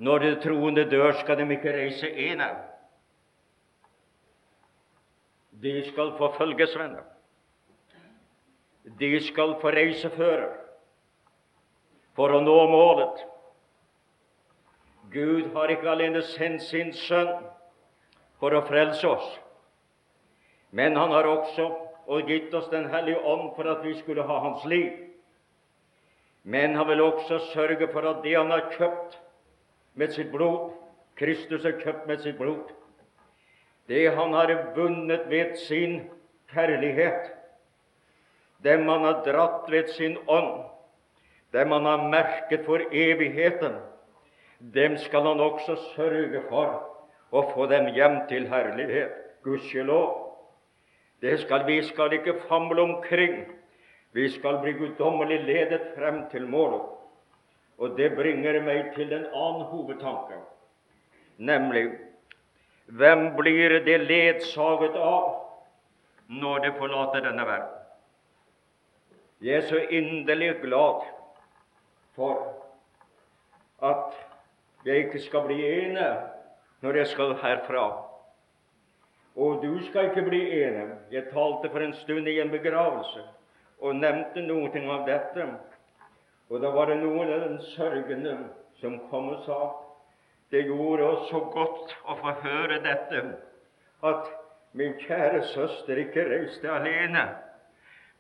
når 0.01 0.19
de 0.19 0.33
troende 0.41 0.85
dør, 0.91 1.13
skal 1.21 1.37
de 1.37 1.47
ikke 1.55 1.73
reise 1.77 2.09
ene. 2.09 2.49
De 5.63 5.75
skal 5.91 6.15
få 6.19 6.31
følgesvenner. 6.39 7.05
De 9.01 9.11
skal 9.25 9.55
få 9.61 9.73
reisefører 9.77 10.57
for 12.17 12.33
å 12.33 12.41
nå 12.45 12.57
målet. 12.73 13.21
Gud 15.13 15.53
har 15.53 15.73
ikke 15.73 15.93
alene 15.93 16.23
sendt 16.33 16.65
sin 16.65 16.93
sønn 16.97 17.33
for 18.41 18.57
å 18.57 18.65
frelse 18.67 19.07
oss, 19.07 19.29
men 20.71 20.97
han 20.97 21.13
har 21.13 21.29
også 21.29 21.69
og 22.11 22.27
gitt 22.27 22.55
oss 22.55 22.69
Den 22.71 22.89
hellige 22.91 23.23
ånd 23.23 23.53
for 23.55 23.71
at 23.71 23.85
vi 23.85 23.95
skulle 24.01 24.27
ha 24.27 24.39
hans 24.43 24.65
liv. 24.67 24.93
Men 26.43 26.75
han 26.75 26.89
vil 26.89 27.03
også 27.05 27.39
sørge 27.53 27.87
for 27.93 28.07
at 28.09 28.23
det 28.25 28.35
han 28.35 28.51
har 28.51 28.71
kjøpt 28.75 29.19
med 29.95 30.15
sitt 30.15 30.33
blod. 30.33 30.73
Kristus 31.15 31.63
har 31.63 31.79
kjøpt 31.79 32.09
med 32.09 32.23
sitt 32.25 32.39
blod. 32.39 32.73
Det 33.87 34.09
han 34.17 34.35
har 34.35 34.51
vunnet 34.75 35.29
ved 35.31 35.55
sin 35.59 36.01
kjærlighet, 36.51 37.31
dem 38.63 38.89
han 38.89 39.07
har 39.07 39.23
dratt 39.27 39.71
ved 39.71 39.91
sin 39.95 40.17
ånd, 40.27 40.65
dem 41.53 41.71
han 41.75 41.87
har 41.87 42.09
merket 42.11 42.67
for 42.67 42.83
evigheten, 42.91 43.79
dem 44.59 44.97
skal 44.99 45.27
han 45.27 45.41
også 45.41 45.77
sørge 45.95 46.43
for 46.49 46.90
å 47.31 47.43
få 47.55 47.67
dem 47.71 47.91
hjem 47.95 48.23
til 48.29 48.49
herlighet. 48.51 49.17
Gudskjelov. 49.45 50.09
Det 51.21 51.39
skal 51.41 51.65
vi 51.67 51.81
skal 51.89 52.13
ikke 52.13 52.41
famle 52.49 52.83
omkring. 52.83 53.45
Vi 54.13 54.29
skal 54.29 54.59
bli 54.63 54.73
guddommelig 54.73 55.41
ledet 55.47 55.93
frem 55.97 56.25
til 56.33 56.47
målet. 56.49 56.83
Og 57.81 57.97
det 57.97 58.11
bringer 58.17 58.61
meg 58.61 58.91
til 58.95 59.13
en 59.17 59.27
annen 59.33 59.63
hovedtanke, 59.71 60.37
nemlig 61.41 61.87
hvem 62.93 63.31
blir 63.39 63.79
det 63.87 64.01
ledsaget 64.05 64.99
av 65.01 65.31
når 66.29 66.59
det 66.67 66.73
forlater 66.77 67.25
denne 67.25 67.47
verden? 67.49 67.77
Jeg 69.41 69.57
er 69.57 69.69
så 69.71 69.81
inderlig 69.89 70.59
glad 70.61 71.07
for 72.13 72.43
at 73.81 74.19
jeg 74.85 75.07
ikke 75.07 75.23
skal 75.25 75.47
bli 75.49 75.63
ene 75.65 76.11
når 76.81 76.97
jeg 77.01 77.11
skal 77.15 77.35
herfra. 77.43 77.85
Og 79.37 79.63
du 79.63 79.79
skal 79.89 80.11
ikke 80.11 80.27
bli 80.29 80.41
ene. 80.63 80.87
Jeg 81.13 81.31
talte 81.33 81.71
for 81.71 81.85
en 81.85 81.95
stund 82.03 82.29
i 82.29 82.41
en 82.41 82.51
begravelse 82.51 83.23
og 83.81 83.97
nevnte 83.97 84.43
noe 84.45 84.83
av 84.93 85.07
dette. 85.09 85.47
Og 86.51 86.61
da 86.61 86.73
var 86.75 86.91
det 86.91 86.99
noen 87.01 87.31
av 87.31 87.47
den 87.47 87.61
sørgende 87.73 88.37
som 88.81 88.99
kom 89.11 89.31
og 89.35 89.47
sa 89.47 89.61
det 90.51 90.65
gjorde 90.67 91.07
oss 91.07 91.29
så 91.31 91.41
godt 91.55 91.93
å 92.11 92.17
få 92.19 92.33
høre 92.43 92.81
dette, 92.83 93.21
at 94.03 94.31
min 94.75 94.97
kjære 94.99 95.45
søster 95.53 96.01
ikke 96.03 96.25
reiste 96.27 96.67
alene, 96.71 97.23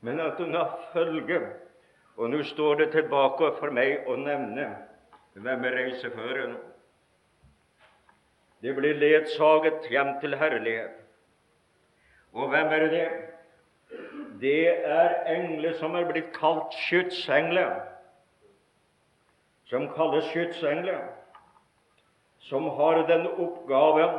men 0.07 0.21
at 0.23 0.39
hun 0.39 0.55
har 0.55 0.77
følge. 0.93 1.41
Og 2.21 2.31
nå 2.31 2.45
står 2.53 2.85
det 2.85 2.91
tilbake 2.95 3.51
for 3.59 3.75
meg 3.75 4.07
å 4.07 4.15
nevne 4.21 4.69
hvem 5.35 5.67
er 5.67 5.77
reiseføreren. 5.81 6.55
Det 8.63 8.75
blir 8.77 8.95
ledsaget 8.95 9.89
hjem 9.91 10.17
til 10.21 10.37
herlighet. 10.37 10.97
Og 12.33 12.49
hvem 12.49 12.67
er 12.67 12.87
det? 12.93 13.07
Det 14.41 14.69
er 14.87 15.17
engler 15.27 15.73
som 15.81 15.95
er 15.99 16.07
blitt 16.09 16.31
kalt 16.37 16.77
skytsengler 16.87 17.81
som 19.71 19.87
kalles 19.95 20.25
skytsengler, 20.25 21.03
som 22.39 22.67
har 22.75 23.05
den 23.07 23.27
oppgaven 23.31 24.17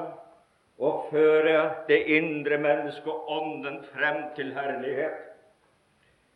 å 0.82 0.92
føre 1.10 1.58
det 1.90 2.00
indre 2.16 2.58
mennesket 2.62 3.10
og 3.12 3.32
ånden 3.36 3.82
frem 3.92 4.22
til 4.38 4.54
herlighet. 4.56 5.18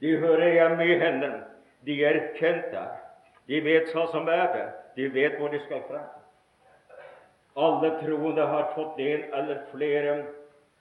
De 0.04 0.18
hører 0.20 0.52
hjemme 0.58 0.88
i 0.90 0.98
hendene. 1.00 1.46
De 1.88 1.96
er 2.04 2.20
kjent 2.36 2.68
der. 2.74 2.92
De 3.48 3.62
vet 3.64 3.94
hva 3.96 4.04
som 4.12 4.28
er 4.28 4.46
det. 4.52 4.68
De 4.98 5.08
vet 5.16 5.40
hvor 5.40 5.54
de 5.54 5.62
skal 5.64 5.86
frem. 5.88 6.15
Alle 7.56 7.90
troende 8.02 8.42
har 8.42 8.72
fått 8.76 9.00
en 9.00 9.24
eller 9.34 9.62
flere 9.72 10.16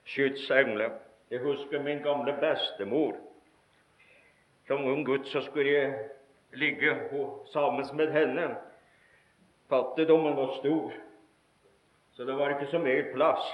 skytsengler. 0.05 0.91
Jeg 1.31 1.39
husker 1.39 1.81
min 1.81 2.03
gamle 2.03 2.33
bestemor. 2.41 3.15
Som 4.67 4.85
ung 4.85 5.05
gutt 5.05 5.27
så 5.27 5.41
skulle 5.41 5.71
jeg 5.71 5.93
ligge 6.53 6.95
sammen 7.53 7.85
med 7.93 8.11
henne. 8.11 8.55
Fattigdommen 9.69 10.35
var 10.37 10.51
stor, 10.59 10.91
så 12.13 12.23
det 12.23 12.35
var 12.37 12.49
ikke 12.49 12.71
så 12.71 12.79
mye 12.79 13.07
plass. 13.13 13.45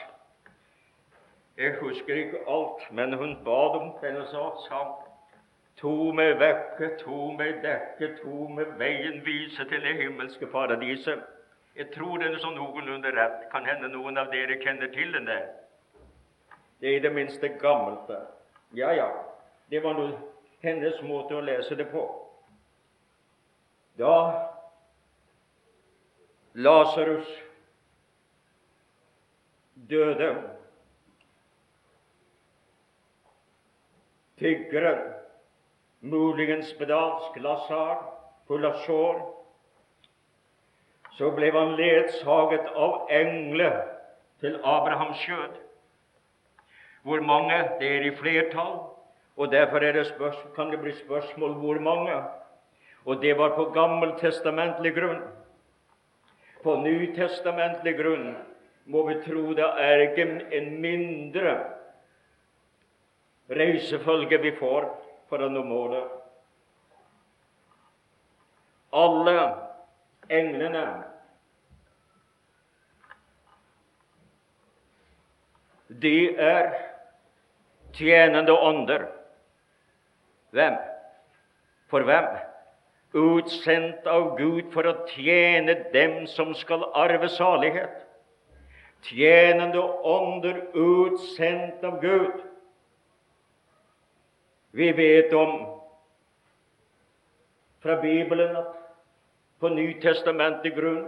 Jeg 1.58 1.78
husker 1.80 2.16
ikke 2.16 2.42
alt, 2.48 2.84
men 2.92 3.14
hun 3.14 3.38
bad 3.46 3.78
om 3.80 3.94
henne 4.02 4.26
og 4.40 4.60
sa 4.68 4.82
To 5.82 6.12
med 6.14 6.34
vekke, 6.38 6.98
to 7.00 7.32
med 7.32 7.62
dekke, 7.64 8.16
to 8.22 8.48
med 8.48 8.66
veien 8.78 9.26
vise 9.26 9.66
til 9.70 9.82
det 9.82 9.96
himmelske 9.98 10.46
paradiset. 10.48 11.24
Jeg 11.76 11.88
tror 11.96 12.20
den 12.20 12.36
er 12.36 12.42
sånn 12.44 12.58
noenlunde 12.60 13.12
rett. 13.16 13.46
Kan 13.52 13.66
hende 13.66 13.90
noen 13.92 14.20
av 14.20 14.32
dere 14.34 14.60
kjenner 14.62 14.92
til 14.92 15.14
den 15.16 15.30
der. 15.30 15.48
Det 16.82 16.90
er 16.90 16.98
i 16.98 17.04
det 17.04 17.14
minste 17.14 17.48
gammelt. 17.62 18.08
der. 18.08 18.28
Ja, 18.74 18.92
ja, 18.94 19.10
det 19.70 19.84
var 19.84 19.94
nå 19.94 20.10
hennes 20.64 21.02
måte 21.02 21.36
å 21.36 21.44
lese 21.46 21.76
det 21.76 21.88
på. 21.92 22.04
Da 24.00 24.16
Lasarus 26.54 27.28
døde, 29.88 30.32
tiggeren, 34.40 35.14
muligens 36.02 36.72
spedalsk 36.74 37.38
Lasar, 37.44 38.02
full 38.48 38.66
av 38.68 38.82
sår, 38.86 39.22
så 41.18 41.32
ble 41.36 41.52
han 41.52 41.76
ledsaget 41.80 42.70
av 42.76 43.10
engler 43.12 43.82
til 44.42 44.58
Abrahams 44.64 45.20
skjød. 45.22 45.58
Hvor 47.04 47.22
mange? 47.26 47.58
Det 47.80 47.90
er 47.96 48.06
i 48.08 48.16
flertall, 48.16 48.80
og 49.38 49.52
derfor 49.52 49.80
det 49.80 50.06
kan 50.56 50.72
det 50.72 50.80
bli 50.82 50.94
spørsmål 50.96 51.54
hvor 51.54 51.80
mange. 51.80 52.22
Og 53.06 53.22
det 53.22 53.38
var 53.38 53.56
på 53.56 53.72
gammeltestamentlig 53.74 54.94
grunn. 54.96 55.22
På 56.64 56.76
nytestamentlig 56.78 57.96
grunn 57.98 58.36
må 58.86 59.08
vi 59.08 59.18
tro 59.26 59.54
det 59.58 59.70
er 59.82 60.04
en 60.18 60.70
mindre 60.82 61.56
reisefølge 63.50 64.38
vi 64.42 64.54
får 64.60 64.86
for 65.30 65.42
å 65.42 65.50
nå 65.50 65.64
målet. 65.66 66.06
Alle 68.92 69.71
englene 70.32 70.86
de 76.02 76.36
er 76.40 76.72
tjenende 77.94 78.54
ånder. 78.54 79.06
Hvem? 80.50 80.78
For 81.92 82.08
hvem? 82.08 82.30
Utsendt 83.14 84.08
av 84.08 84.38
Gud 84.38 84.72
for 84.72 84.88
å 84.88 84.96
tjene 85.12 85.76
dem 85.92 86.24
som 86.32 86.54
skal 86.56 86.88
arve 86.96 87.28
salighet. 87.32 88.06
Tjenende 89.04 89.82
ånder 90.08 90.62
utsendt 90.78 91.84
av 91.84 92.00
Gud. 92.02 92.40
Vi 94.72 94.92
vet 94.96 95.34
om 95.36 95.58
fra 97.82 97.98
Bibelen 98.00 98.56
at 98.56 98.81
på 99.62 99.70
Nytestamentet 99.70 100.74
grunn 100.76 101.06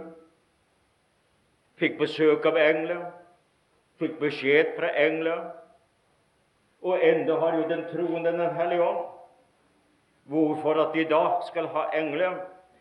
fikk 1.80 1.98
besøk 1.98 2.46
av 2.46 2.58
engler, 2.60 3.02
fikk 3.98 4.20
beskjed 4.20 4.74
fra 4.76 4.92
engler, 4.94 5.42
og 6.84 7.02
enda 7.02 7.38
har 7.40 7.58
jo 7.58 7.68
den 7.68 7.84
troende 7.90 8.32
Den 8.32 8.56
hellige 8.56 8.82
ånd. 8.82 9.06
Hvorfor 10.24 10.80
at 10.80 10.94
de 10.94 11.04
da 11.04 11.40
skal 11.48 11.66
ha 11.66 11.88
engler, 11.92 12.36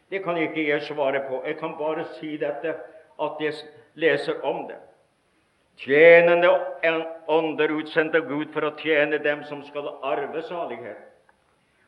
det 0.10 0.24
kan 0.24 0.38
ikke 0.38 0.68
jeg 0.68 0.84
svare 0.84 1.24
på. 1.28 1.42
Jeg 1.46 1.58
kan 1.58 1.76
bare 1.78 2.06
si 2.20 2.38
dette, 2.38 2.76
at 3.22 3.40
jeg 3.40 3.54
leser 3.96 4.44
om 4.46 4.68
det. 4.68 4.78
Tjenende 5.78 6.52
ånder 7.28 7.72
utsendt 7.74 8.16
av 8.16 8.28
Gud 8.30 8.52
for 8.54 8.68
å 8.68 8.76
tjene 8.78 9.18
dem 9.18 9.44
som 9.50 9.64
skal 9.66 9.90
arve 10.04 10.44
salighet. 10.46 11.02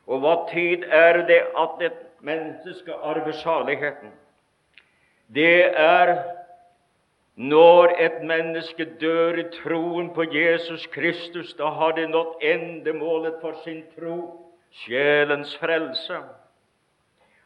Og 0.06 0.20
hva 0.22 0.34
tid 0.50 0.84
er 0.90 1.22
det 1.26 1.42
at 1.56 1.82
et 1.82 2.02
menneske 2.26 2.74
skal 2.80 3.02
arve 3.02 3.32
saligheten? 3.40 4.10
Det 5.34 5.78
er 5.78 6.16
når 7.36 7.92
et 8.00 8.22
menneske 8.24 8.84
dør 9.00 9.38
i 9.38 9.44
troen 9.62 10.08
på 10.14 10.24
Jesus 10.32 10.86
Kristus. 10.86 11.54
Da 11.54 11.68
har 11.68 11.92
det 11.92 12.08
nådd 12.10 12.42
endemålet 12.42 13.34
for 13.40 13.58
sin 13.64 13.82
tro, 13.98 14.16
sjelens 14.70 15.56
frelse. 15.60 16.20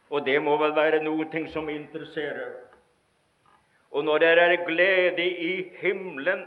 Og 0.09 0.25
det 0.25 0.41
må 0.43 0.57
vel 0.59 0.75
være 0.75 1.03
noe 1.03 1.47
som 1.51 1.69
interesserer. 1.69 2.55
Og 3.91 4.05
når 4.05 4.17
det 4.17 4.27
er 4.27 4.65
glede 4.65 5.25
i 5.25 5.71
himmelen 5.81 6.45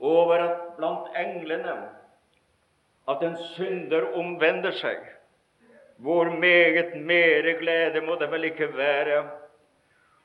over 0.00 0.34
at 0.34 0.76
blant 0.76 1.06
englene 1.16 1.76
at 3.08 3.22
en 3.22 3.36
synder 3.54 4.12
omvender 4.14 4.70
seg, 4.70 4.98
hvor 6.00 6.24
meget 6.24 6.94
mere 6.96 7.54
glede 7.60 8.00
må 8.00 8.16
det 8.20 8.30
vel 8.32 8.44
ikke 8.44 8.70
være 8.76 9.22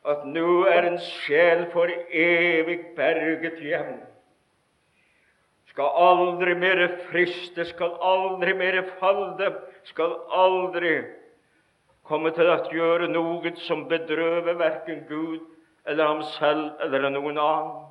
at 0.06 0.26
nå 0.26 0.66
er 0.70 0.86
en 0.86 1.00
sjel 1.02 1.66
for 1.72 1.90
evig 2.14 2.80
berget 2.96 3.60
hjem. 3.60 3.96
Skal 5.66 5.90
aldri 5.98 6.54
mere 6.56 6.90
friste, 7.10 7.66
skal 7.66 7.98
aldri 8.02 8.54
mere 8.54 8.84
falle, 9.00 9.50
skal 9.84 10.14
aldri 10.32 10.94
komme 12.06 12.32
til 12.38 12.52
å 12.54 12.60
gjøre 12.72 13.10
noe 13.12 13.52
som 13.66 13.88
bedrøver 13.90 14.60
verken 14.62 15.04
Gud 15.10 15.42
eller 15.90 16.08
ham 16.08 16.24
selv 16.38 16.86
eller 16.86 17.10
noen 17.10 17.42
annen. 17.42 17.82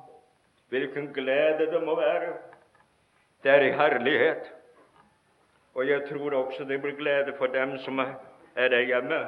Hvilken 0.71 1.11
glede 1.13 1.67
det 1.71 1.81
må 1.83 1.93
være. 1.99 2.33
Det 3.43 3.51
er 3.51 3.67
i 3.67 3.75
herlighet. 3.75 4.47
Og 5.75 5.87
jeg 5.87 6.01
tror 6.09 6.33
også 6.33 6.63
det 6.63 6.81
blir 6.81 6.95
glede 6.95 7.33
for 7.37 7.51
dem 7.51 7.77
som 7.83 7.99
er 7.99 8.67
der 8.69 8.85
hjemme, 8.87 9.19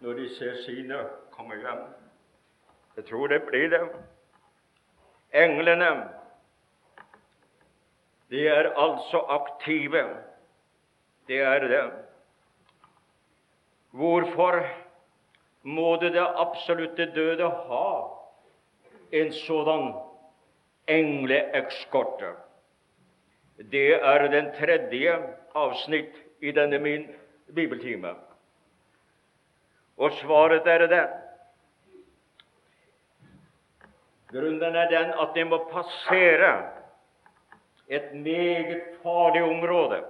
når 0.00 0.12
de 0.12 0.28
ser 0.34 0.54
sine 0.64 0.98
komme 1.30 1.56
hjem. 1.56 1.84
Jeg 2.96 3.04
tror 3.04 3.26
det 3.26 3.42
blir 3.42 3.68
det. 3.70 3.80
Englene, 5.32 6.08
de 8.30 8.48
er 8.48 8.72
altså 8.76 9.18
aktive. 9.28 10.04
Det 11.28 11.40
er 11.40 11.68
det. 11.68 11.84
Hvorfor 13.90 14.66
må 15.62 15.96
det 15.96 16.12
det 16.12 16.26
absolutte 16.36 17.06
døde 17.14 17.48
ha 17.48 17.88
en 19.12 19.32
sådan 19.32 19.92
engleekskorte. 20.88 22.32
Det 23.72 23.94
er 23.94 24.28
den 24.28 24.50
tredje 24.58 25.18
avsnitt 25.54 26.14
i 26.40 26.52
denne 26.52 26.78
min 26.78 27.06
bibeltime. 27.54 28.14
Og 29.96 30.12
svaret 30.22 30.66
er 30.66 30.86
det. 30.86 31.02
Grunnen 34.32 34.76
er 34.76 34.88
den 34.90 35.12
at 35.20 35.34
det 35.34 35.46
må 35.46 35.58
passere 35.72 36.52
et 37.88 38.14
meget 38.14 38.82
farlig 39.02 39.42
område. 39.42 40.00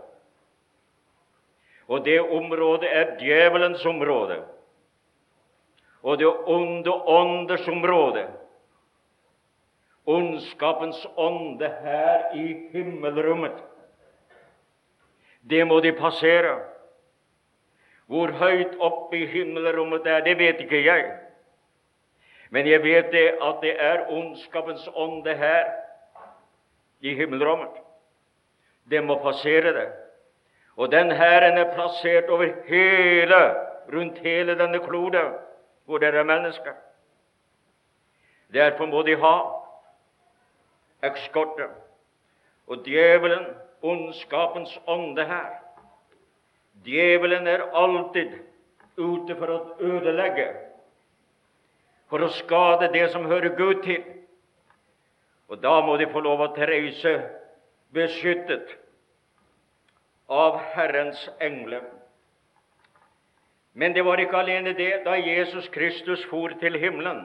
Og 1.88 2.04
det 2.04 2.20
området 2.20 2.96
er 2.96 3.16
djevelens 3.18 3.84
område. 3.86 4.44
Og 6.02 6.18
det 6.18 6.26
onde 6.46 6.92
ånders 6.92 7.68
område 7.68 8.28
ondskapens 10.06 11.06
ånde 11.16 11.68
her 11.82 12.34
i 12.34 12.68
himmelrommet. 12.72 13.54
Det 15.50 15.66
må 15.66 15.80
de 15.80 15.92
passere. 15.92 16.58
Hvor 18.06 18.30
høyt 18.30 18.76
oppe 18.80 19.18
i 19.18 19.26
himmelrommet 19.26 20.04
det 20.04 20.12
er, 20.12 20.24
det 20.24 20.38
vet 20.38 20.60
ikke 20.60 20.84
jeg. 20.84 21.06
Men 22.50 22.66
jeg 22.68 22.82
vet 22.82 23.12
det 23.12 23.28
at 23.42 23.62
det 23.62 23.72
er 23.80 24.06
ondskapens 24.12 24.88
ånde 24.94 25.34
her 25.34 25.70
i 27.00 27.14
himmelrommet. 27.14 27.80
Det 28.90 29.04
må 29.04 29.16
passere 29.22 29.72
det. 29.72 29.88
Og 30.76 30.92
den 30.92 31.10
Herren 31.10 31.58
er 31.58 31.74
plassert 31.74 32.28
over 32.30 32.48
hele, 32.66 33.40
rundt 33.92 34.18
hele 34.18 34.58
denne 34.58 34.78
klode 34.78 35.22
hvor 35.84 35.98
det 35.98 36.14
er 36.14 36.22
mennesker. 36.22 36.72
Derfor 38.52 38.86
må 38.86 39.02
de 39.02 39.16
ha 39.16 39.36
ekskorte. 41.02 41.66
Og 42.66 42.84
djevelen, 42.84 43.44
ondskapens 43.82 44.78
ånde 44.86 45.24
her 45.26 45.62
Djevelen 46.84 47.46
er 47.46 47.62
alltid 47.78 48.32
ute 48.96 49.36
for 49.38 49.50
å 49.52 49.58
ødelegge, 49.78 50.48
for 52.10 52.24
å 52.24 52.32
skade 52.40 52.88
det 52.92 53.06
som 53.12 53.28
hører 53.30 53.54
Gud 53.56 53.84
til. 53.86 54.02
Og 55.52 55.60
da 55.62 55.76
må 55.84 55.96
de 56.00 56.08
få 56.10 56.22
lov 56.24 56.42
å 56.42 56.50
reise 56.56 57.12
beskyttet 57.94 58.74
av 60.32 60.58
Herrens 60.74 61.28
engler. 61.40 61.84
Men 63.78 63.94
det 63.94 64.04
var 64.04 64.20
ikke 64.20 64.42
alene 64.42 64.74
det 64.76 65.04
da 65.06 65.14
Jesus 65.16 65.68
Kristus 65.72 66.24
for 66.28 66.52
til 66.60 66.76
himmelen. 66.80 67.24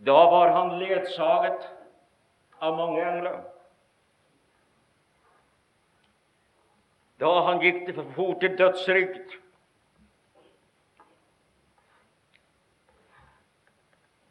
Da 0.00 0.20
var 0.32 0.52
han 0.54 0.78
ledsaget 0.80 1.66
av 2.60 2.76
mange 2.78 3.02
engler. 3.04 3.40
Da 7.20 7.30
han 7.44 7.60
gikk 7.60 7.84
til 7.86 7.94
for 7.98 8.12
til 8.40 8.56
dødsriket, 8.58 9.34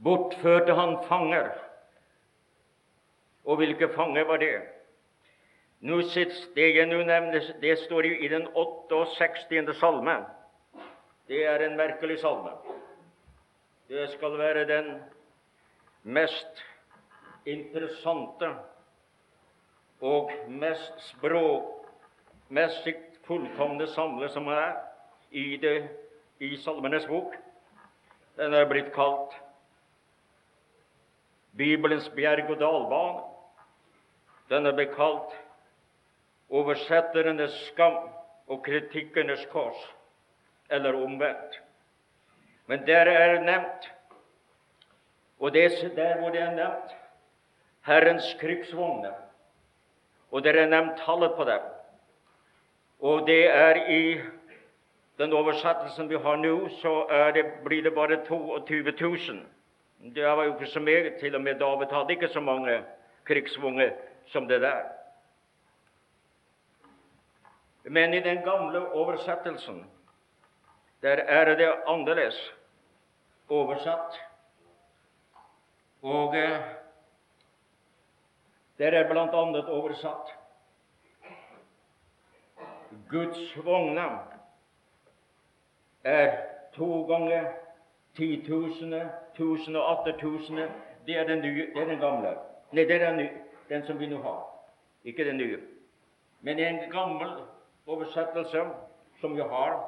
bortførte 0.03 0.73
han 0.73 0.95
fanger. 1.05 1.51
Og 3.45 3.61
hvilke 3.61 3.89
fanger 3.93 4.25
var 4.25 4.41
det? 4.41 4.55
Nå 5.79 6.01
Det 6.11 6.75
jeg 6.75 6.89
nå 6.89 7.03
nevner, 7.07 7.53
det 7.61 7.77
står 7.85 8.07
jo 8.09 8.17
i 8.25 8.27
den 8.27 8.47
68. 8.55 9.75
salme. 9.79 10.17
Det 11.27 11.45
er 11.45 11.61
en 11.63 11.77
merkelig 11.77 12.19
salme. 12.19 12.51
Det 13.89 14.09
skal 14.09 14.37
være 14.37 14.65
den 14.67 14.89
mest 16.03 16.65
interessante 17.45 18.49
og 20.01 20.31
mest 20.47 21.01
språkmessig 22.49 22.95
fullkomne 23.27 23.87
samle 23.87 24.29
som 24.29 24.47
er 24.47 24.73
i, 25.31 25.57
det, 25.57 25.89
i 26.39 26.57
Salmenes 26.57 27.05
bok. 27.05 27.35
Den 28.37 28.53
er 28.53 28.65
blitt 28.65 28.89
kalt 28.95 29.35
Bibelens 31.57 32.09
berg-og-dal-bane. 32.15 33.21
Den 34.49 34.65
er 34.65 34.73
blitt 34.73 34.95
kalt 34.95 35.35
Oversetternes 36.49 37.53
skam 37.67 38.09
og 38.49 38.63
kritikkernes 38.65 39.45
kors, 39.51 39.77
eller 40.69 40.95
omvendt. 40.97 41.59
Men 42.65 42.87
der 42.87 43.05
er 43.05 43.35
det 43.35 43.45
nevnt 43.45 43.91
Og 45.39 45.53
det 45.53 45.65
er 45.65 45.95
der 45.95 46.17
hvor 46.17 46.29
det 46.29 46.41
er 46.41 46.55
nevnt 46.55 46.95
Herrens 47.85 48.35
krigsvogner. 48.39 49.13
Og 50.31 50.43
der 50.43 50.53
er 50.53 50.67
nevnt 50.67 50.97
tallet 51.05 51.35
på 51.37 51.43
dem. 51.43 51.78
Og 52.99 53.27
det 53.27 53.47
er 53.47 53.75
i 53.89 54.21
den 55.17 55.33
oversettelsen 55.33 56.09
vi 56.09 56.17
har 56.17 56.35
nå, 56.35 56.69
så 56.81 56.93
det, 57.35 57.45
blir 57.63 57.83
det 57.83 57.93
bare 57.95 58.25
22 58.25 58.91
000. 59.01 59.39
Det 60.15 60.25
var 60.25 60.43
jo 60.43 60.53
ikke 60.53 60.71
så 60.71 60.79
meget. 60.79 61.13
Til 61.19 61.35
og 61.35 61.41
med 61.41 61.59
David 61.59 61.91
hadde 61.91 62.13
ikke 62.13 62.27
så 62.27 62.39
mange 62.39 62.83
krigsvonger 63.23 63.91
som 64.27 64.47
det 64.47 64.61
der. 64.61 64.83
Men 67.83 68.13
i 68.13 68.19
den 68.19 68.43
gamle 68.43 68.91
oversettelsen 68.91 69.85
der 71.01 71.15
er 71.15 71.55
det 71.55 71.73
annerledes 71.87 72.55
oversatt. 73.49 74.19
Og 76.01 76.35
eh, 76.37 76.59
der 78.77 78.91
er 78.91 79.21
annet 79.21 79.69
oversatt 79.69 80.38
Guds 83.09 83.57
vogner 83.65 84.19
er 86.03 86.37
to 86.73 87.05
ganger 87.05 87.51
titusende, 88.15 89.09
tusen 89.35 89.75
og 89.75 89.91
attertusene. 89.91 90.71
Det 91.05 91.17
er 91.17 91.27
den, 91.27 91.41
nye, 91.41 91.67
det 91.73 91.81
er 91.81 91.85
den 91.85 91.99
gamle. 91.99 92.35
Nei, 92.71 92.83
det 92.85 92.95
er 93.01 93.05
den, 93.07 93.17
nye, 93.17 93.29
den 93.69 93.85
som 93.85 93.99
vi 93.99 94.07
nå 94.07 94.21
har. 94.21 94.41
Ikke 95.03 95.25
den 95.25 95.37
nye. 95.37 95.59
Men 96.41 96.59
en 96.59 96.79
gammel 96.91 97.31
oversettelse 97.87 98.65
som 99.21 99.35
vi 99.35 99.41
har, 99.41 99.79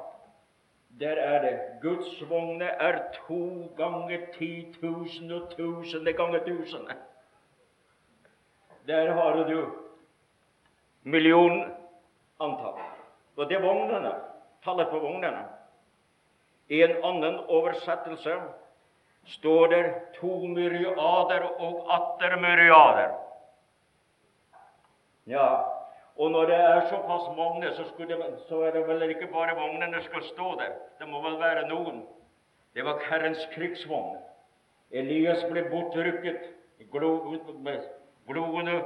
der 1.00 1.16
er 1.16 1.42
det 1.42 1.60
Guds 1.82 2.30
vogner 2.30 2.66
er 2.66 2.98
to 3.14 3.72
ganger 3.76 4.26
ti 4.38 4.74
tusen 4.80 5.32
og 5.32 5.50
tusende 5.56 6.12
ganger 6.12 6.44
tusende. 6.46 6.96
Der 8.86 9.12
har 9.12 9.44
du 9.48 9.70
millionantall. 11.02 12.91
Og 13.36 13.48
det 13.48 13.56
er 13.56 13.64
vognene. 13.64 14.12
Tallet 14.64 14.90
på 14.90 15.00
vognene. 15.02 15.44
I 16.68 16.82
en 16.82 16.96
annen 17.04 17.40
oversettelse 17.48 18.36
står 19.36 19.66
det 19.68 19.82
to 20.20 20.46
myriader 20.48 21.46
og 21.58 21.86
atter 21.90 22.36
myriader. 22.40 23.12
Ja, 25.26 25.48
og 26.16 26.30
når 26.30 26.46
det 26.46 26.56
er 26.56 26.88
såpass 26.90 27.28
mange, 27.36 27.74
så, 27.76 27.84
det, 27.98 28.18
så 28.48 28.62
er 28.62 28.70
det 28.70 28.86
vel 28.88 29.10
ikke 29.10 29.26
bare 29.32 29.56
vognene 29.56 30.02
skal 30.02 30.22
stå 30.22 30.54
der. 30.58 30.74
Det 30.98 31.08
må 31.08 31.22
vel 31.22 31.38
være 31.40 31.68
noen. 31.68 32.02
Det 32.74 32.84
var 32.84 33.00
Herrens 33.10 33.46
krigsvogn. 33.54 34.18
Elias 34.90 35.44
ble 35.50 35.64
bortrykket 35.70 36.42
med 36.78 36.90
gloende 36.92 38.76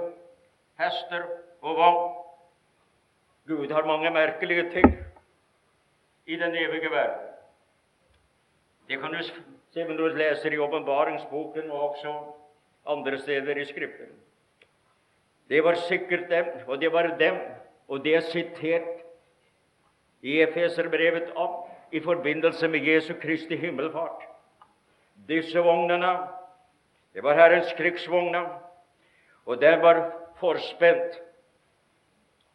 hester 0.79 1.27
og 1.63 1.77
vogn. 1.77 2.26
Gud 3.47 3.71
har 3.71 3.87
mange 3.87 4.11
merkelige 4.11 4.71
ting 4.71 4.97
i 6.27 6.37
den 6.37 6.57
evige 6.57 6.91
verden. 6.91 7.29
Det 8.89 9.01
kan 9.01 9.13
du 9.13 9.23
se 9.23 9.85
når 9.85 9.97
du 9.97 10.07
leser 10.07 10.53
i 10.53 10.59
åpenbaringsboken 10.59 11.71
og 11.71 11.91
også 11.91 12.15
andre 12.87 13.19
steder 13.19 13.57
i 13.57 13.65
Skriften. 13.65 14.11
Det 15.49 15.65
var 15.65 15.75
sikkert 15.75 16.31
dem, 16.31 16.47
og 16.67 16.81
det 16.81 16.93
var 16.93 17.17
dem, 17.19 17.35
og 17.89 18.05
det 18.05 18.15
er 18.17 18.21
sitert 18.21 18.89
i 20.23 20.41
Efeserbrevet 20.43 21.33
om 21.37 21.51
i 21.93 22.01
forbindelse 22.01 22.69
med 22.69 22.81
Jesu 22.81 23.15
Kristi 23.23 23.57
himmelfart. 23.57 24.23
Disse 25.29 25.59
vognene, 25.59 26.19
det 27.15 27.23
var 27.23 27.35
Herrens 27.35 27.73
krigsvogner, 27.73 28.49
og 29.47 29.61
den 29.61 29.83
var 29.83 30.13
forspent 30.37 31.23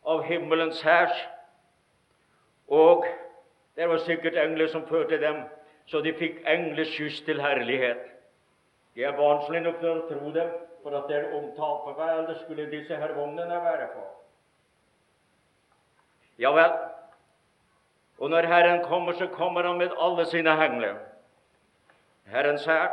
av 0.03 0.23
himmelens 0.23 0.81
hær. 0.81 1.11
og 2.67 3.05
det 3.75 3.89
var 3.89 3.97
sikkert 3.97 4.35
engler 4.35 4.67
som 4.67 4.87
førte 4.87 5.17
dem 5.21 5.43
så 5.91 5.99
de 6.01 6.13
fikk 6.13 6.41
engleskyss 6.47 7.21
til 7.25 7.41
herlighet. 7.41 7.99
Det 8.95 9.03
er 9.07 9.17
vanskelig 9.17 9.61
nok 9.65 9.83
å 9.83 9.93
tro 10.07 10.31
dem, 10.35 10.49
for 10.83 10.95
at 10.97 11.07
det 11.09 11.17
er 11.17 11.33
omtalt 11.37 11.83
for 11.85 11.97
hva 11.97 12.07
ellers 12.17 12.41
skulle 12.45 12.69
disse 12.71 12.95
her 12.95 13.13
vognene 13.15 13.59
være 13.63 13.87
på. 13.93 14.03
Ja 16.41 16.51
vel. 16.55 16.73
Og 18.21 18.29
når 18.29 18.47
Herren 18.49 18.83
kommer, 18.85 19.13
så 19.13 19.27
kommer 19.27 19.63
Han 19.63 19.77
med 19.77 19.95
alle 19.99 20.25
sine 20.25 20.55
hengler. 20.55 20.97
Herrens 22.25 22.65
hær. 22.65 22.91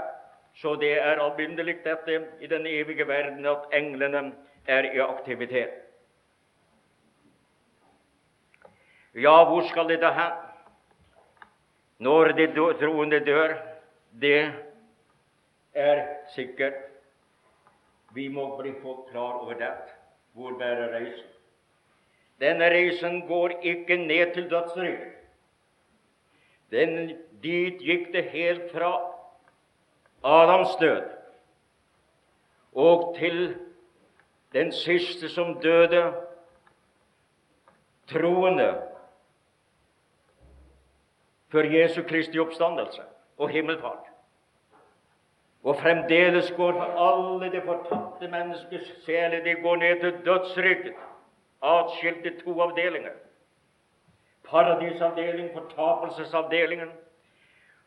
Så 0.54 0.74
det 0.74 0.96
er 0.98 1.20
alminnelig 1.22 1.76
dette 1.84 2.14
i 2.40 2.46
den 2.46 2.66
evige 2.66 3.06
verden 3.08 3.46
at 3.46 3.68
englene 3.72 4.32
er 4.66 4.88
i 4.90 4.98
aktivitet. 4.98 5.87
Ja, 9.14 9.44
hvor 9.44 9.68
skal 9.68 9.88
det 9.88 10.00
da 10.00 10.12
hen? 10.12 10.48
når 11.98 12.32
de 12.38 12.46
troende 12.54 13.20
dør, 13.20 13.56
det 14.20 14.52
er 15.74 16.06
sikkert. 16.34 16.74
Vi 18.14 18.28
må 18.28 18.56
bli 18.56 18.72
fått 18.82 19.10
klar 19.10 19.42
over 19.42 19.58
det. 19.58 19.74
Hvor 20.32 20.54
bærer 20.58 20.92
reisen? 20.94 21.26
Denne 22.40 22.70
reisen 22.70 23.26
går 23.26 23.58
ikke 23.66 23.96
ned 23.96 24.34
til 24.34 24.50
dødsriket. 24.50 25.14
Dit 27.42 27.82
gikk 27.82 28.12
det 28.12 28.24
helt 28.30 28.70
fra 28.72 28.92
Adams 30.22 30.76
død 30.80 31.14
og 32.78 33.14
til 33.18 33.56
den 34.52 34.72
siste 34.72 35.28
som 35.28 35.56
døde, 35.62 36.12
troende 38.10 38.68
før 41.52 41.62
Jesu 41.62 42.02
Kristi 42.02 42.38
oppstandelse 42.38 43.02
og 43.38 43.48
himmelfart. 43.48 44.04
Og 45.64 45.76
fremdeles 45.76 46.52
går 46.56 46.80
alle 46.82 47.50
de 47.52 47.60
fortapte 47.64 48.28
menneskers 48.28 48.92
sjeler 49.04 49.42
de 49.44 49.54
går 49.62 49.76
ned 49.76 50.00
til 50.00 50.20
dødsriket, 50.26 50.94
atskilt 51.62 52.26
i 52.26 52.34
to 52.44 52.60
avdelinger. 52.62 53.16
Paradisavdelingen, 54.44 55.50
fortapelsesavdelingen, 55.54 56.88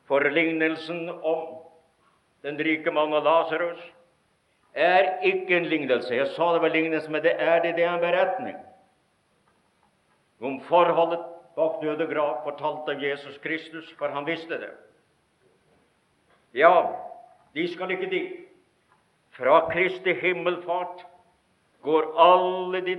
forlignelsen 0.07 1.09
om 1.09 1.47
den 2.43 2.59
rike 2.59 2.91
mann 2.91 3.13
og 3.13 3.23
Lasarus, 3.23 3.93
er 4.73 5.19
ikke 5.23 5.57
en 5.57 5.65
lignelse. 5.65 6.15
Jeg 6.15 6.27
sa 6.27 6.53
det 6.53 6.61
var 6.61 6.67
lignelse, 6.67 7.11
men 7.11 7.23
det 7.23 7.33
er 7.37 7.61
det, 7.61 7.75
det 7.75 7.83
er 7.83 7.93
en 7.93 7.99
beretning 7.99 8.57
om 10.41 10.61
forholdet 10.61 11.19
bak 11.55 11.81
døde 11.81 12.07
grav, 12.07 12.41
fortalt 12.43 12.89
av 12.89 13.03
Jesus 13.03 13.37
Kristus, 13.43 13.91
for 13.99 14.07
han 14.07 14.25
visste 14.25 14.57
det. 14.61 14.71
Ja, 16.53 16.91
de 17.55 17.67
skal 17.71 17.91
ikke 17.91 18.09
dit. 18.11 18.37
Fra 19.31 19.61
Kristi 19.71 20.13
himmelfart 20.13 21.05
går 21.81 22.09
alle 22.19 22.81
de 22.85 22.97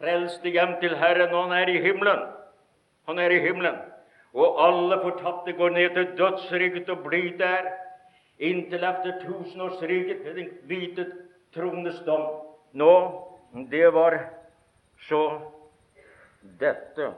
frelste 0.00 0.52
hjem 0.52 0.78
til 0.80 0.96
Herren, 0.96 1.34
og 1.34 1.48
han 1.48 1.58
er 1.62 1.72
i 1.72 1.80
himmelen. 1.84 2.22
Han 3.08 3.18
er 3.18 3.30
i 3.30 3.40
himmelen. 3.44 3.76
Og 4.34 4.56
alle 4.66 4.98
fortapte 5.02 5.52
går 5.52 5.68
ned 5.76 5.90
til 5.94 6.16
dødsriket 6.18 6.88
og 6.90 7.04
blir 7.04 7.36
der 7.38 7.68
inntil 8.38 8.82
etter 8.82 9.20
tusenårsriket 9.22 10.24
til 10.24 10.40
den 10.40 10.48
hvite 10.66 11.04
trones 11.54 12.00
dom. 12.06 12.24
Nå, 12.72 12.94
det 13.70 13.86
var 13.94 14.18
så 15.06 15.22
dette 16.60 17.12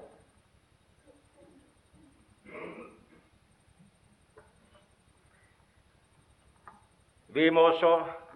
Vi 7.37 7.51
må 7.51 7.67
så 7.81 7.93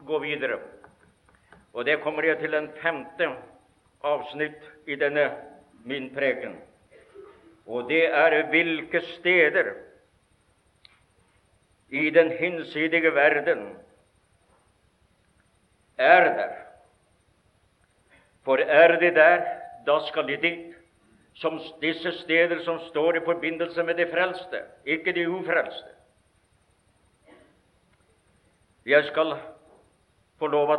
gå 0.07 0.18
videre. 0.18 0.59
Og 1.73 1.85
det 1.85 2.01
kommer 2.03 2.27
jeg 2.27 2.38
til 2.42 2.55
en 2.55 2.68
femte 2.83 3.29
avsnitt 4.05 4.59
i 4.87 4.96
denne 5.01 5.31
min 5.85 6.11
preken. 6.14 6.57
Og 7.66 7.88
det 7.88 8.03
er 8.07 8.42
hvilke 8.51 9.01
steder 9.14 9.73
i 11.88 12.11
den 12.11 12.33
hinsidige 12.38 13.14
verden 13.14 13.62
er 15.99 16.25
der. 16.37 16.53
For 18.44 18.57
er 18.57 18.99
de 19.01 19.14
der, 19.14 19.44
da 19.87 19.99
skal 20.07 20.29
de 20.29 20.37
dit. 20.37 20.79
Som 21.40 21.57
disse 21.81 22.12
steder 22.20 22.61
som 22.64 22.79
står 22.90 23.16
i 23.16 23.24
forbindelse 23.24 23.83
med 23.83 23.96
de 23.96 24.07
frelste, 24.12 24.61
ikke 24.85 25.12
de 25.16 25.29
ufrelste. 25.31 25.94
Jeg 28.87 29.05
skal 29.09 29.37
få 30.38 30.48
lov 30.53 30.72
å 30.72 30.79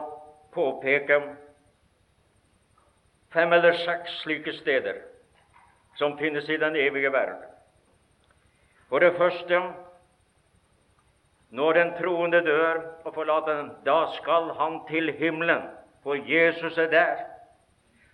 påpeke 0.54 1.17
fem 3.34 3.54
eller 3.54 3.78
seks 3.86 4.19
slike 4.24 4.54
steder 4.60 5.02
som 5.97 6.17
finnes 6.19 6.50
i 6.50 6.60
den 6.62 6.76
evige 6.76 7.12
verden. 7.13 7.47
For 8.89 9.00
det 9.00 9.15
første 9.17 9.62
Når 11.52 11.74
den 11.74 11.89
troende 11.97 12.39
dør 12.45 12.78
og 13.04 13.13
forlater 13.13 13.58
den, 13.58 13.71
da 13.86 14.06
skal 14.15 14.54
han 14.56 14.78
til 14.88 15.12
himmelen, 15.12 15.65
for 16.04 16.15
Jesus 16.15 16.78
er 16.78 16.88
der. 16.88 17.15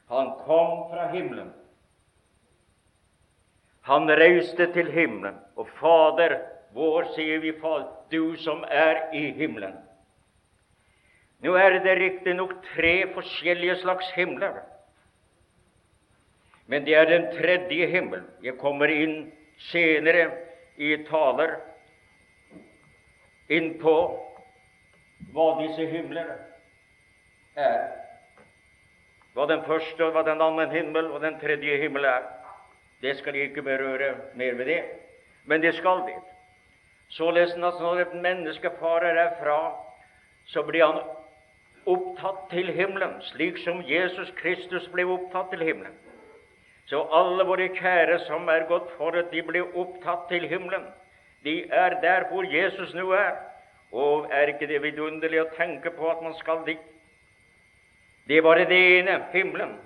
Han 0.10 0.32
kom 0.46 0.90
fra 0.90 1.12
himmelen. 1.12 1.52
Han 3.88 4.10
reiste 4.19 4.67
til 4.76 4.91
himmelen. 4.91 5.38
Og 5.56 5.69
Fader 5.80 6.38
vår, 6.76 7.12
sier 7.15 7.39
vi, 7.43 7.54
Fader, 7.62 7.88
du 8.12 8.36
som 8.43 8.63
er 8.67 9.08
i 9.15 9.30
himmelen. 9.38 9.78
Nå 11.45 11.54
er 11.56 11.78
det 11.86 11.95
riktignok 12.00 12.56
tre 12.73 13.06
forskjellige 13.13 13.78
slags 13.84 14.10
himler. 14.15 14.60
Men 16.67 16.84
det 16.86 16.95
er 17.00 17.06
den 17.08 17.30
tredje 17.38 17.88
himmel. 17.88 18.26
Jeg 18.43 18.58
kommer 18.60 18.91
inn 18.91 19.30
senere 19.69 20.28
i 20.78 20.97
taler 21.08 21.56
inn 23.50 23.78
på 23.80 23.93
hva 25.34 25.47
disse 25.62 25.86
himler 25.88 26.34
er. 27.56 27.88
Hva 29.38 29.45
den 29.47 29.63
første, 29.67 30.10
hva 30.12 30.26
den 30.26 30.41
andre 30.41 30.67
himmel 30.73 31.12
og 31.13 31.21
den 31.23 31.38
tredje 31.39 31.78
himmel 31.82 32.06
er. 32.10 32.26
Det 33.02 33.18
skal 33.18 33.36
jeg 33.36 33.52
ikke 33.52 33.62
berøre 33.62 34.16
mer 34.36 34.54
ved 34.54 34.66
det, 34.66 34.82
men 35.46 35.62
det 35.62 35.76
skal 35.76 36.04
det. 36.08 36.18
Således 37.10 37.54
at 37.54 37.80
når 37.80 38.02
et 38.02 38.14
menneske 38.14 38.72
farer 38.80 39.14
herfra, 39.14 39.76
så 40.46 40.64
blir 40.64 40.86
han 40.86 41.00
opptatt 41.86 42.50
til 42.52 42.72
himmelen, 42.74 43.22
slik 43.22 43.58
som 43.64 43.84
Jesus 43.88 44.32
Kristus 44.42 44.88
ble 44.92 45.06
opptatt 45.06 45.50
til 45.52 45.64
himmelen. 45.64 45.94
Så 46.88 47.04
alle 47.12 47.44
våre 47.44 47.68
kjære 47.76 48.20
som 48.28 48.48
er 48.50 48.68
gått 48.68 48.92
forut, 48.98 49.32
de 49.32 49.42
ble 49.44 49.64
opptatt 49.76 50.28
til 50.32 50.48
himmelen. 50.48 50.86
De 51.44 51.64
er 51.72 52.00
der 52.02 52.28
hvor 52.32 52.48
Jesus 52.48 52.94
nå 52.96 53.12
er. 53.12 53.36
Og 53.92 54.28
er 54.32 54.52
ikke 54.52 54.68
det 54.68 54.82
vidunderlig 54.84 55.42
å 55.42 55.52
tenke 55.56 55.92
på 55.96 56.10
at 56.12 56.24
man 56.24 56.36
skal 56.40 56.64
dit? 56.68 56.82
Det 58.28 58.42
var 58.44 58.60
det 58.60 58.68
ene 58.72 59.22
himmelen. 59.32 59.78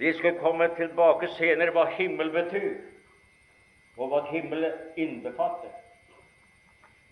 Vi 0.00 0.12
skal 0.16 0.38
komme 0.40 0.64
tilbake 0.78 1.28
senere 1.36 1.74
hva 1.76 1.82
himmel 1.92 2.30
betyr, 2.32 2.78
og 4.00 4.08
hva 4.08 4.22
himmel 4.30 4.64
innbefatter. 4.96 5.74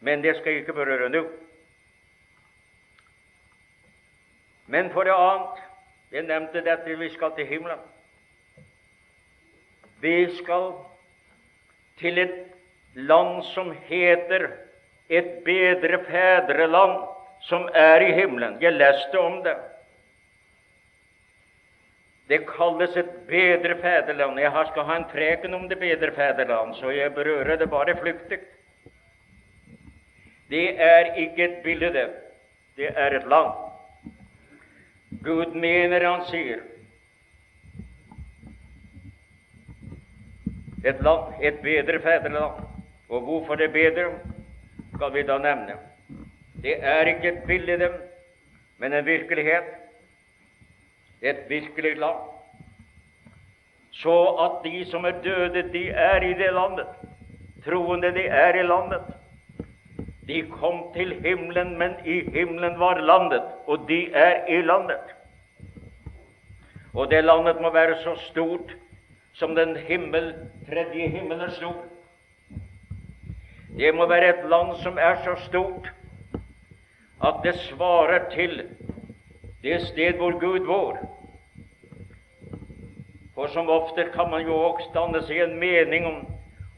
Men 0.01 0.22
det 0.24 0.38
skal 0.38 0.55
jeg 0.55 0.62
ikke 0.62 0.77
berøre 0.79 1.11
nå. 1.12 1.20
Men 4.72 4.88
for 4.94 5.05
det 5.05 5.16
annet 5.16 5.64
Jeg 6.09 6.24
nevnte 6.24 6.62
dette 6.64 6.94
vi 6.96 7.11
skal 7.12 7.35
til 7.37 7.44
himmelen. 7.46 7.81
Vi 10.01 10.14
skal 10.38 10.70
til 12.01 12.18
et 12.22 12.38
land 12.94 13.42
som 13.53 13.74
heter 13.90 14.46
et 15.12 15.44
bedre 15.44 15.98
fedreland, 16.07 17.03
som 17.44 17.68
er 17.74 18.01
i 18.01 18.14
himmelen. 18.16 18.57
Jeg 18.62 18.72
leste 18.72 19.20
om 19.20 19.42
det. 19.44 19.59
Det 22.28 22.44
kalles 22.46 22.96
et 22.96 23.12
bedre 23.26 23.74
fedreland. 23.80 24.40
Jeg 24.40 24.66
skal 24.70 24.84
ha 24.84 24.96
en 24.96 25.06
preken 25.08 25.54
om 25.54 25.68
det 25.68 25.78
bedre 25.80 26.12
fedreland, 26.12 26.74
så 26.76 26.90
jeg 26.92 27.14
berører 27.14 27.56
det 27.56 27.70
bare 27.70 27.96
flyktig. 27.96 28.38
Det 30.50 30.80
er 30.80 31.14
ikke 31.14 31.44
et 31.44 31.62
bilde, 31.64 32.08
det 32.76 32.90
er 32.96 33.16
et 33.16 33.28
land. 33.28 33.52
Gud 35.24 35.54
mener 35.54 36.04
han 36.04 36.24
sier 36.28 36.60
et 40.84 41.00
land, 41.00 41.34
et 41.42 41.60
bedre 41.64 42.00
fedreland. 42.00 42.64
Og 43.08 43.20
hvorfor 43.24 43.56
det 43.56 43.70
er 43.70 43.72
bedre, 43.72 44.12
skal 44.94 45.14
vi 45.14 45.22
da 45.22 45.38
nevne. 45.38 45.80
Det 46.62 46.76
er 46.84 47.08
ikke 47.08 47.28
et 47.28 47.44
bilde, 47.46 47.92
men 48.78 48.92
en 48.92 49.06
virkelighet. 49.06 49.88
Et 51.22 51.38
virkelig 51.48 51.96
land. 51.96 52.16
Så 53.92 54.24
at 54.44 54.64
de 54.64 54.85
som 54.90 55.04
er 55.04 55.22
døde, 55.24 55.62
de 55.72 55.88
er 55.90 56.22
i 56.22 56.35
det 56.38 56.52
landet. 56.54 56.87
Troende, 57.64 58.14
de 58.14 58.26
er 58.26 58.54
i 58.54 58.62
landet. 58.62 59.02
De 60.28 60.42
kom 60.42 60.92
til 60.94 61.20
himmelen, 61.20 61.78
men 61.78 61.94
i 62.04 62.31
himmelen 62.31 62.81
var 62.81 63.00
landet, 63.00 63.42
og 63.66 63.88
de 63.88 64.12
er 64.12 64.46
i 64.46 64.62
landet. 64.62 65.14
Og 66.94 67.11
det 67.11 67.24
landet 67.24 67.61
må 67.61 67.70
være 67.70 67.96
så 68.02 68.14
stort 68.31 68.76
som 69.35 69.54
den 69.54 69.76
himmel, 69.76 70.35
tredje 70.68 71.09
himmel 71.09 71.40
er 71.40 71.50
stor. 71.50 71.85
Det 73.78 73.94
må 73.94 74.07
være 74.07 74.28
et 74.28 74.48
land 74.50 74.76
som 74.83 74.98
er 74.98 75.16
så 75.24 75.35
stort 75.46 75.92
at 77.24 77.35
det 77.44 77.54
svarer 77.54 78.31
til 78.31 78.62
det 79.68 79.87
sted 79.87 80.16
hvor 80.16 80.38
Gud 80.40 80.66
bor. 80.66 80.98
For 83.35 83.46
som 83.52 83.68
ofte 83.68 84.04
kan 84.14 84.31
man 84.31 84.46
jo 84.46 84.54
også 84.54 84.90
danne 84.94 85.20
seg 85.26 85.42
en 85.44 85.59
mening 85.61 86.07
om, 86.09 86.22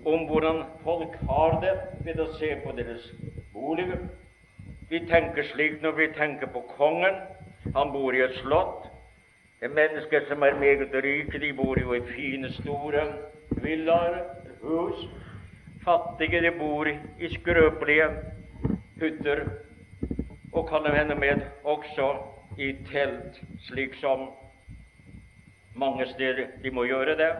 om 0.05 0.25
hvordan 0.29 0.65
folk 0.85 1.15
har 1.29 1.61
det 1.63 1.75
ved 2.05 2.19
å 2.21 2.27
se 2.39 2.51
på 2.65 2.75
deres 2.77 3.07
boliger. 3.55 4.03
Vi 4.91 5.05
tenker 5.07 5.47
slik 5.53 5.79
når 5.85 5.95
vi 6.01 6.09
tenker 6.17 6.51
på 6.51 6.65
kongen. 6.75 7.23
Han 7.77 7.93
bor 7.95 8.17
i 8.17 8.25
et 8.27 8.35
slott. 8.43 8.89
Det 9.61 9.69
er 9.69 9.77
mennesker 9.77 10.27
som 10.29 10.43
er 10.43 10.59
meget 10.59 10.95
rike. 11.05 11.39
De 11.39 11.53
bor 11.55 11.79
jo 11.79 11.95
i 11.95 12.03
fine, 12.11 12.51
store 12.59 13.07
villaer, 13.63 14.19
hus. 14.65 15.07
Fattige 15.85 16.43
de 16.43 16.51
bor 16.59 16.91
i 16.91 17.33
skrøpelige 17.39 18.11
hytter, 19.01 19.47
og 20.53 20.69
kan 20.69 20.91
hende 20.97 21.15
med 21.15 21.47
også 21.65 22.11
i 22.57 22.73
telt, 22.91 23.41
slik 23.69 23.95
som 24.01 24.29
mange 25.75 26.07
steder 26.07 26.47
de 26.63 26.71
må 26.71 26.85
gjøre 26.85 27.17
det. 27.17 27.31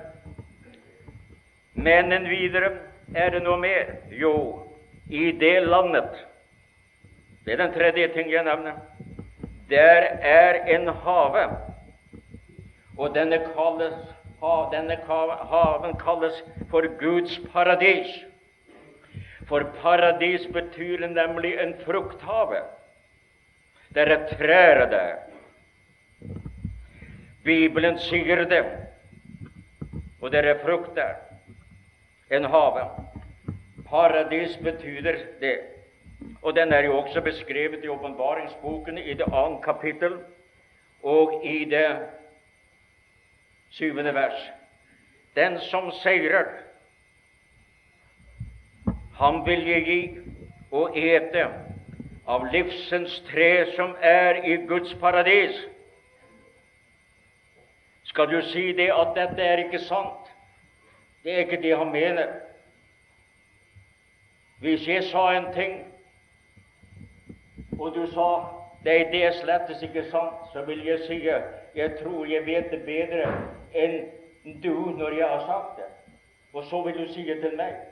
Men 1.75 2.13
en 2.13 2.29
videre 2.29 2.73
er 3.15 3.35
det 3.35 3.43
noe 3.43 3.59
mer. 3.61 3.97
Jo, 4.11 4.67
i 5.11 5.33
det 5.33 5.63
landet 5.67 6.27
Det 7.45 7.53
er 7.53 7.57
den 7.57 7.73
tredje 7.73 8.09
ting 8.15 8.31
jeg 8.31 8.45
nevner. 8.45 8.77
Der 9.71 10.07
er 10.21 10.65
en 10.75 10.89
have, 10.89 11.45
og 12.99 13.15
denne, 13.15 13.39
kalles, 13.55 13.95
denne 14.73 14.97
haven 15.07 15.95
kalles 15.99 16.43
for 16.71 16.87
Guds 17.01 17.39
paradis. 17.53 18.11
For 19.49 19.65
paradis 19.83 20.47
betyr 20.53 21.07
nemlig 21.07 21.55
en 21.59 21.75
frukthave. 21.87 22.61
Det 23.95 24.07
er 24.07 24.27
trær 24.31 24.85
det. 24.91 25.07
Bibelen 27.45 27.99
sier 27.99 28.45
det, 28.47 28.63
og 30.21 30.31
dere 30.33 30.55
er 30.55 30.61
frukt 30.63 30.95
der. 30.95 31.17
En 32.31 32.45
hage. 32.45 32.85
Paradis 33.89 34.57
betyr 34.63 35.17
det. 35.41 35.59
Og 36.43 36.55
den 36.57 36.73
er 36.73 36.85
jo 36.87 36.99
også 36.99 37.21
beskrevet 37.21 37.85
i 37.85 37.89
åpenbaringsboken 37.89 38.99
i 38.99 39.15
det 39.15 39.27
annet 39.33 39.63
kapittel 39.65 40.19
og 41.03 41.41
i 41.45 41.65
det 41.65 41.87
syvende 43.71 44.15
vers. 44.15 44.51
Den 45.37 45.59
som 45.71 45.91
seirer, 46.03 46.45
Ham 49.21 49.43
vil 49.47 49.67
jeg 49.69 49.83
gi 49.85 49.99
å 50.73 50.87
ete 50.97 51.43
av 52.31 52.45
livsens 52.53 53.17
tre 53.31 53.73
som 53.75 53.97
er 54.07 54.45
i 54.47 54.57
Guds 54.71 54.93
paradis. 55.01 55.57
Skal 58.05 58.31
du 58.31 58.39
si 58.53 58.71
det 58.79 58.91
at 58.95 59.17
dette 59.17 59.43
er 59.43 59.65
ikke 59.65 59.83
sant? 59.83 60.31
Det 61.25 61.35
er 61.35 61.45
ikke 61.45 61.63
det 61.63 61.77
han 61.79 61.91
mener. 61.93 62.31
Hvis 64.61 64.87
jeg 64.89 65.05
sa 65.11 65.27
en 65.35 65.51
ting, 65.55 65.77
og 67.79 67.95
du 67.95 68.07
sa 68.15 68.29
nei, 68.85 69.03
det 69.13 69.25
er 69.25 69.37
slettes 69.41 69.83
ikke 69.83 70.07
sant, 70.13 70.47
så 70.53 70.63
vil 70.69 70.85
jeg 70.87 71.03
si 71.09 71.21
jeg 71.75 71.97
tror 72.03 72.27
jeg 72.27 72.47
vet 72.47 72.71
det 72.71 72.83
bedre 72.87 73.27
enn 73.75 74.03
du 74.63 74.75
når 74.99 75.19
jeg 75.19 75.29
har 75.29 75.47
sagt 75.47 75.81
det. 75.83 75.91
Og 76.53 76.65
så 76.71 76.83
vil 76.83 76.99
du 76.99 77.13
si 77.13 77.27
det 77.27 77.41
til 77.43 77.57
meg. 77.57 77.90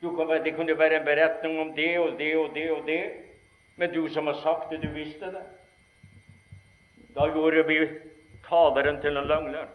Kan, 0.00 0.28
det 0.44 0.54
kunne 0.56 0.78
være 0.78 1.00
en 1.00 1.04
beretning 1.04 1.60
om 1.60 1.72
det 1.76 1.98
og 1.98 2.18
det 2.18 2.36
og 2.36 2.54
det 2.54 2.70
og 2.70 2.86
det, 2.86 3.02
men 3.76 3.90
du 3.92 4.08
som 4.08 4.26
har 4.26 4.38
sagt 4.42 4.70
det, 4.70 4.82
du 4.82 4.88
visste 4.94 5.26
det. 5.26 5.42
Da 7.14 7.26
gjorde 7.26 7.66
vi 7.66 7.78
taleren 8.48 9.00
til 9.00 9.16
en 9.16 9.26
løgner. 9.26 9.66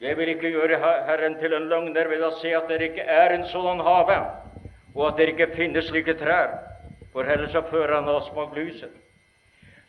Jeg 0.00 0.16
vil 0.16 0.28
ikke 0.28 0.50
gjøre 0.50 0.78
Herren 0.80 1.36
til 1.40 1.52
en 1.52 1.68
løgner 1.68 2.08
ved 2.08 2.24
å 2.24 2.32
si 2.40 2.54
at 2.56 2.68
det 2.68 2.80
ikke 2.80 3.04
er 3.04 3.34
en 3.34 3.44
sånn 3.52 3.82
hage, 3.84 4.16
og 4.94 5.02
at 5.10 5.20
det 5.20 5.28
ikke 5.34 5.50
finnes 5.58 5.90
slike 5.90 6.16
trær, 6.16 6.56
for 7.12 7.28
ellers 7.28 7.52
så 7.52 7.60
fører 7.68 7.98
han 7.98 8.08
oss 8.08 8.30
bak 8.32 8.56
lyset. 8.56 8.94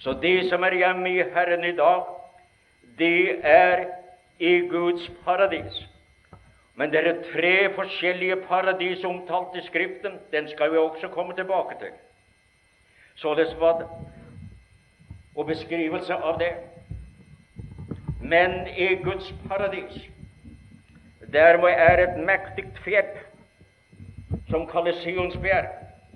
Så 0.04 0.18
de 0.20 0.50
som 0.50 0.64
er 0.68 0.76
hjemme 0.76 1.10
i 1.14 1.24
Herren 1.32 1.64
i 1.64 1.76
dag, 1.78 2.04
de 3.00 3.16
er 3.48 3.86
i 4.40 4.58
Guds 4.68 5.08
paradis. 5.24 5.80
Men 6.82 6.90
det 6.90 7.08
er 7.08 7.18
tre 7.34 7.74
forskjellige 7.76 8.36
paradis 8.36 9.04
omtalt 9.06 9.58
i 9.60 9.62
Skriften. 9.66 10.12
Den 10.32 10.48
skal 10.50 10.72
vi 10.72 10.78
også 10.78 11.08
komme 11.08 11.36
tilbake 11.36 11.76
til. 11.80 11.92
Således 13.16 13.60
var 13.60 13.78
det 13.78 13.88
og 15.36 15.46
beskrivelse 15.46 16.14
av 16.14 16.40
det. 16.40 16.54
Men 18.22 18.68
i 18.78 18.96
Guds 19.04 19.34
paradis, 19.48 20.10
der 21.34 21.58
hvor 21.58 21.68
er 21.68 22.04
et 22.04 22.18
mektig 22.26 22.66
fjell 22.84 23.14
som 24.50 24.68
kalles 24.68 24.96
Sionsbjerg. 24.96 25.70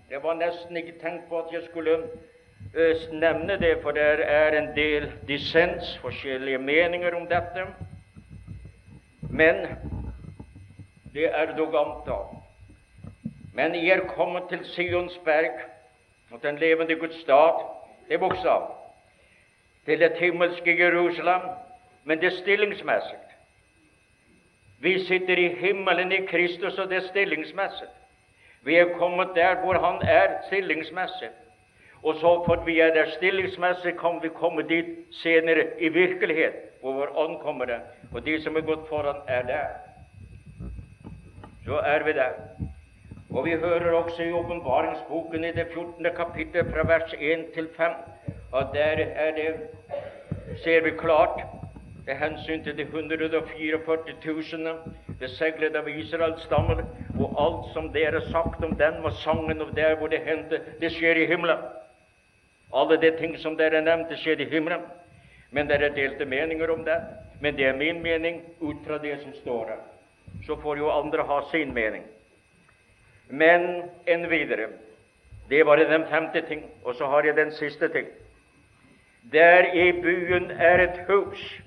Det 0.09 0.23
var 0.23 0.33
nesten 0.33 0.77
ikke 0.77 0.97
tenkt 1.01 1.29
på 1.29 1.39
at 1.39 1.53
jeg 1.53 1.61
skulle 1.69 1.97
uh, 1.97 3.13
nevne 3.13 3.59
det, 3.61 3.77
for 3.83 3.91
det 3.91 4.01
er 4.25 4.57
en 4.57 4.73
del 4.75 5.11
dissens, 5.27 5.97
forskjellige 6.01 6.57
meninger 6.57 7.15
om 7.15 7.27
dette. 7.27 7.67
Men 9.29 9.67
det 11.15 11.25
er 11.25 11.51
antall. 11.55 12.25
Men 13.53 13.75
jeg 13.75 13.97
er 13.97 14.07
kommet 14.07 14.43
til 14.49 14.65
Sionsberg, 14.65 15.51
og 16.31 16.43
den 16.43 16.57
levende 16.57 16.95
Guds 16.95 17.21
stat, 17.21 17.61
det 18.07 18.13
er 18.13 18.17
bokstav, 18.17 18.71
til 19.85 19.99
det 19.99 20.17
himmelske 20.19 20.79
Jerusalem, 20.79 21.41
men 22.03 22.19
det 22.21 22.27
er 22.27 22.41
stillingsmessig. 22.41 23.21
Vi 24.79 25.05
sitter 25.05 25.37
i 25.37 25.47
himmelen 25.47 26.11
i 26.11 26.25
Kristus, 26.25 26.77
og 26.77 26.89
det 26.89 26.97
er 26.97 27.07
stillingsmessig. 27.07 27.87
Vi 28.63 28.75
er 28.75 28.97
kommet 28.97 29.27
der 29.35 29.55
hvor 29.55 29.73
Han 29.73 30.01
er 30.01 30.27
stillingsmessig. 30.47 31.29
Og 32.03 32.15
så 32.15 32.43
for 32.45 32.63
vi 32.65 32.79
er 32.79 32.93
der 32.93 33.09
stillingsmessig, 33.17 33.99
kan 33.99 34.19
vi 34.21 34.29
komme 34.29 34.61
dit 34.61 34.85
senere 35.11 35.65
i 35.79 35.89
virkelighet, 35.89 36.53
hvor 36.81 36.93
vår 36.93 37.17
ånd 37.17 37.39
kommer 37.39 37.65
der. 37.65 37.79
Og 38.13 38.25
de 38.25 38.41
som 38.43 38.55
er 38.55 38.61
gått 38.61 38.87
foran, 38.89 39.15
er 39.27 39.41
der. 39.41 39.84
Så 41.65 41.77
er 41.77 42.03
vi 42.03 42.13
der. 42.13 42.33
Og 43.29 43.45
vi 43.45 43.51
hører 43.51 43.91
også 43.91 44.23
i 44.23 44.31
åpenbaringsboken 44.31 45.43
i 45.43 45.51
det 45.51 45.67
14. 45.73 46.05
kapittel 46.15 46.65
fra 46.71 46.83
vers 46.87 47.13
1 47.19 47.45
til 47.53 47.67
5 47.77 47.91
at 48.55 48.67
der 48.73 49.05
er 49.15 49.31
det, 49.35 49.55
ser 50.63 50.83
vi 50.83 50.89
klart 50.89 51.41
med 52.05 52.15
hensyn 52.15 52.63
til 52.63 52.77
de 52.77 52.81
144 52.81 53.97
000 54.25 54.77
beseglede 55.19 55.77
av 55.77 55.89
Israels 55.89 56.43
stammer, 56.43 56.83
og 57.19 57.33
alt 57.45 57.73
som 57.73 57.89
dere 57.93 58.21
sagt 58.31 58.63
om 58.63 58.75
den 58.77 59.01
var 59.03 59.15
sangen 59.23 59.61
og 59.61 59.75
der 59.75 59.95
hvor 59.95 60.07
det 60.07 60.19
hendte, 60.19 60.61
det 60.81 60.91
skjer 60.91 61.15
i 61.15 61.25
himmelen. 61.25 61.57
Alle 62.75 63.01
de 63.01 63.11
ting 63.17 63.37
som 63.39 63.57
dere 63.57 63.81
nevnte, 63.81 64.17
skjer 64.17 64.39
i 64.39 64.49
himmelen. 64.49 64.85
Men 65.51 65.67
det 65.67 65.81
er 65.81 65.95
delte 65.95 66.25
meninger 66.25 66.71
om 66.71 66.85
det. 66.85 67.01
Men 67.41 67.57
det 67.57 67.65
er 67.65 67.77
min 67.77 68.03
mening 68.03 68.41
ut 68.61 68.75
fra 68.87 68.97
det 68.97 69.19
som 69.23 69.33
står 69.41 69.65
her. 69.65 69.94
Så 70.45 70.55
får 70.61 70.77
jo 70.77 70.91
andre 70.91 71.23
ha 71.23 71.41
sin 71.51 71.73
mening. 71.73 72.03
Men 73.29 73.89
enn 74.07 74.29
videre. 74.29 74.69
Det 75.49 75.63
var 75.65 75.77
den 75.77 76.05
femte 76.09 76.41
ting. 76.41 76.63
Og 76.83 76.95
så 76.95 77.09
har 77.09 77.25
jeg 77.25 77.35
den 77.37 77.51
siste 77.51 77.89
ting. 77.93 78.07
Der 79.31 79.73
i 79.73 79.91
byen 80.01 80.51
er 80.51 80.83
et 80.83 80.99
hus 81.07 81.61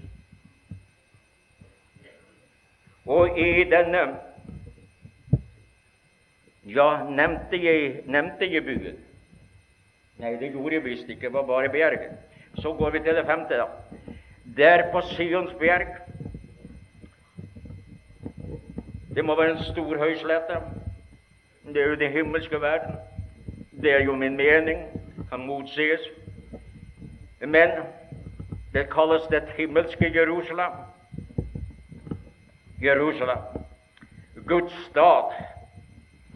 Og 3.08 3.38
i 3.38 3.64
denne 3.64 4.02
Ja, 6.68 6.88
nevnte 7.08 7.56
jeg, 7.56 8.02
nevnte 8.04 8.44
jeg 8.52 8.64
buen? 8.66 8.98
Nei, 10.20 10.34
det 10.36 10.50
gjorde 10.52 10.74
jeg 10.74 10.84
visst 10.84 11.08
ikke. 11.08 11.30
Det 11.30 11.32
var 11.32 11.46
bare 11.48 11.70
berget. 11.72 12.18
Så 12.60 12.74
går 12.76 12.90
vi 12.90 13.00
til 13.00 13.16
det 13.16 13.24
femte, 13.26 13.56
da. 13.56 13.66
Der 14.56 14.84
på 14.92 15.00
Sions 15.00 15.54
bjerg 15.60 15.94
Det 19.14 19.24
må 19.24 19.34
være 19.34 19.50
en 19.50 19.62
stor 19.62 19.96
høyslette. 19.96 20.60
Det 21.64 21.82
er 21.82 21.86
jo 21.86 21.94
den 21.94 22.12
himmelske 22.12 22.60
verden. 22.60 22.96
Det 23.82 23.92
er 23.92 24.04
jo 24.04 24.16
min 24.16 24.36
mening. 24.36 24.78
Kan 25.30 25.46
motsies. 25.46 26.00
Men 27.40 27.68
det 28.72 28.90
kalles 28.90 29.22
det 29.30 29.42
himmelske 29.56 30.12
Jerusalem. 30.14 30.72
Jerusalem. 32.82 33.38
Guds 34.46 34.72
stad, 34.90 35.32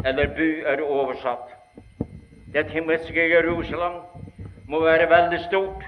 eller 0.04 0.34
by, 0.36 0.62
er 0.66 0.82
oversatt. 0.82 1.48
Det 2.52 2.66
himmelske 2.70 3.28
Jerusalem 3.30 3.92
må 4.68 4.84
være 4.84 5.10
veldig 5.10 5.40
stort. 5.48 5.84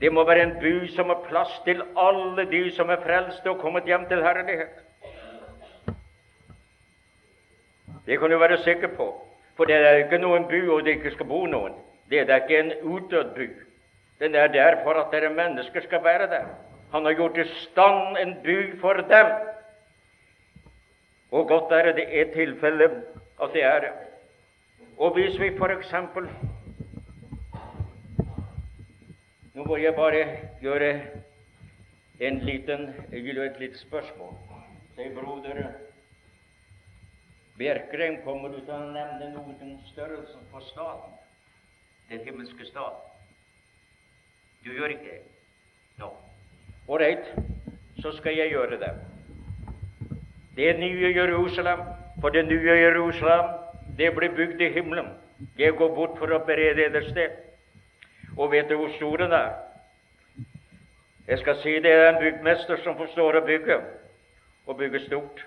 Det 0.00 0.12
må 0.12 0.24
være 0.24 0.42
en 0.42 0.56
by 0.60 0.86
som 0.86 1.06
har 1.06 1.20
plass 1.28 1.60
til 1.64 1.82
alle 1.96 2.46
de 2.50 2.70
som 2.76 2.90
er 2.90 3.02
frelste 3.04 3.50
og 3.50 3.58
kommet 3.58 3.84
hjem 3.84 4.08
til 4.08 4.22
herlighet. 4.22 4.91
Det 8.06 8.18
kan 8.18 8.30
du 8.30 8.38
være 8.38 8.58
sikker 8.64 8.88
på, 8.96 9.08
for 9.56 9.64
det 9.64 9.76
er 9.76 10.04
ikke 10.04 10.18
noen 10.18 10.48
by 10.50 10.64
hvor 10.66 10.80
det 10.80 10.96
ikke 10.98 11.14
skal 11.14 11.26
bo 11.26 11.44
noen. 11.46 11.74
Det 12.10 12.24
er 12.24 12.42
ikke 12.42 12.58
en 12.58 12.72
utdødd 12.82 13.34
by. 13.34 13.48
Den 14.20 14.34
er 14.34 14.46
der 14.46 14.82
for 14.84 14.98
at 14.98 15.12
dere 15.12 15.30
mennesker 15.34 15.80
skal 15.80 16.04
være 16.04 16.26
der. 16.30 16.46
Han 16.92 17.04
har 17.04 17.12
gjort 17.12 17.38
i 17.38 17.44
stand 17.48 18.18
en 18.18 18.36
by 18.44 18.80
for 18.80 18.92
dem. 18.92 19.26
Og 21.30 21.48
godt 21.48 21.72
er 21.72 21.92
det 21.92 22.06
et 22.20 22.32
tilfelle 22.32 22.90
at 23.42 23.50
det 23.52 23.64
er 23.64 23.80
det. 23.80 23.92
Og 24.98 25.12
hvis 25.14 25.40
vi 25.40 25.48
f.eks. 25.58 25.94
Nå 29.54 29.64
må 29.64 29.76
jeg 29.76 29.94
bare 29.94 30.26
gjøre 30.60 31.00
en 32.20 32.38
liten, 32.38 32.94
et 33.12 33.60
lite 33.60 33.78
spørsmål. 33.78 34.34
Se, 34.96 35.10
broder 35.14 35.64
Bjerkreim, 37.62 38.16
kommer 38.24 38.48
du 38.50 38.56
til 38.58 38.74
å 38.74 38.88
nevne 38.90 39.28
noe 39.30 39.52
om 39.54 39.74
størrelsen 39.92 40.46
på 40.50 40.60
staten? 40.66 41.12
Den 42.08 42.24
himmelske 42.26 42.66
stat? 42.66 42.96
Du 44.64 44.72
gjør 44.74 44.90
ikke 44.96 45.12
det? 45.12 45.20
Nå. 46.00 46.08
Ålreit, 46.90 47.28
så 48.02 48.10
skal 48.16 48.34
jeg 48.34 48.50
gjøre 48.50 48.80
det. 48.82 48.90
Det 50.56 50.72
nye 50.80 51.12
Jerusalem, 51.14 51.84
for 52.18 52.34
det 52.34 52.42
nye 52.48 52.74
Jerusalem, 52.80 53.54
det 54.00 54.10
blir 54.18 54.34
bygd 54.40 54.66
i 54.66 54.72
himmelen. 54.80 55.14
Jeg 55.58 55.78
går 55.78 55.94
bort 55.94 56.18
for 56.18 56.34
å 56.34 56.42
berede 56.48 56.88
et 56.90 57.08
sted. 57.12 57.38
Og 58.34 58.50
vet 58.56 58.74
du 58.74 58.74
hvor 58.80 58.90
stor 58.96 59.22
den 59.22 59.38
er? 59.38 59.54
Jeg 61.30 61.44
skal 61.46 61.62
si 61.62 61.78
det 61.78 61.94
er 61.94 62.10
en 62.10 62.20
byggmester 62.26 62.82
som 62.82 62.98
forstår 62.98 63.38
å 63.38 63.46
bygge, 63.46 63.78
og 64.66 64.82
bygge 64.82 65.06
stort. 65.06 65.46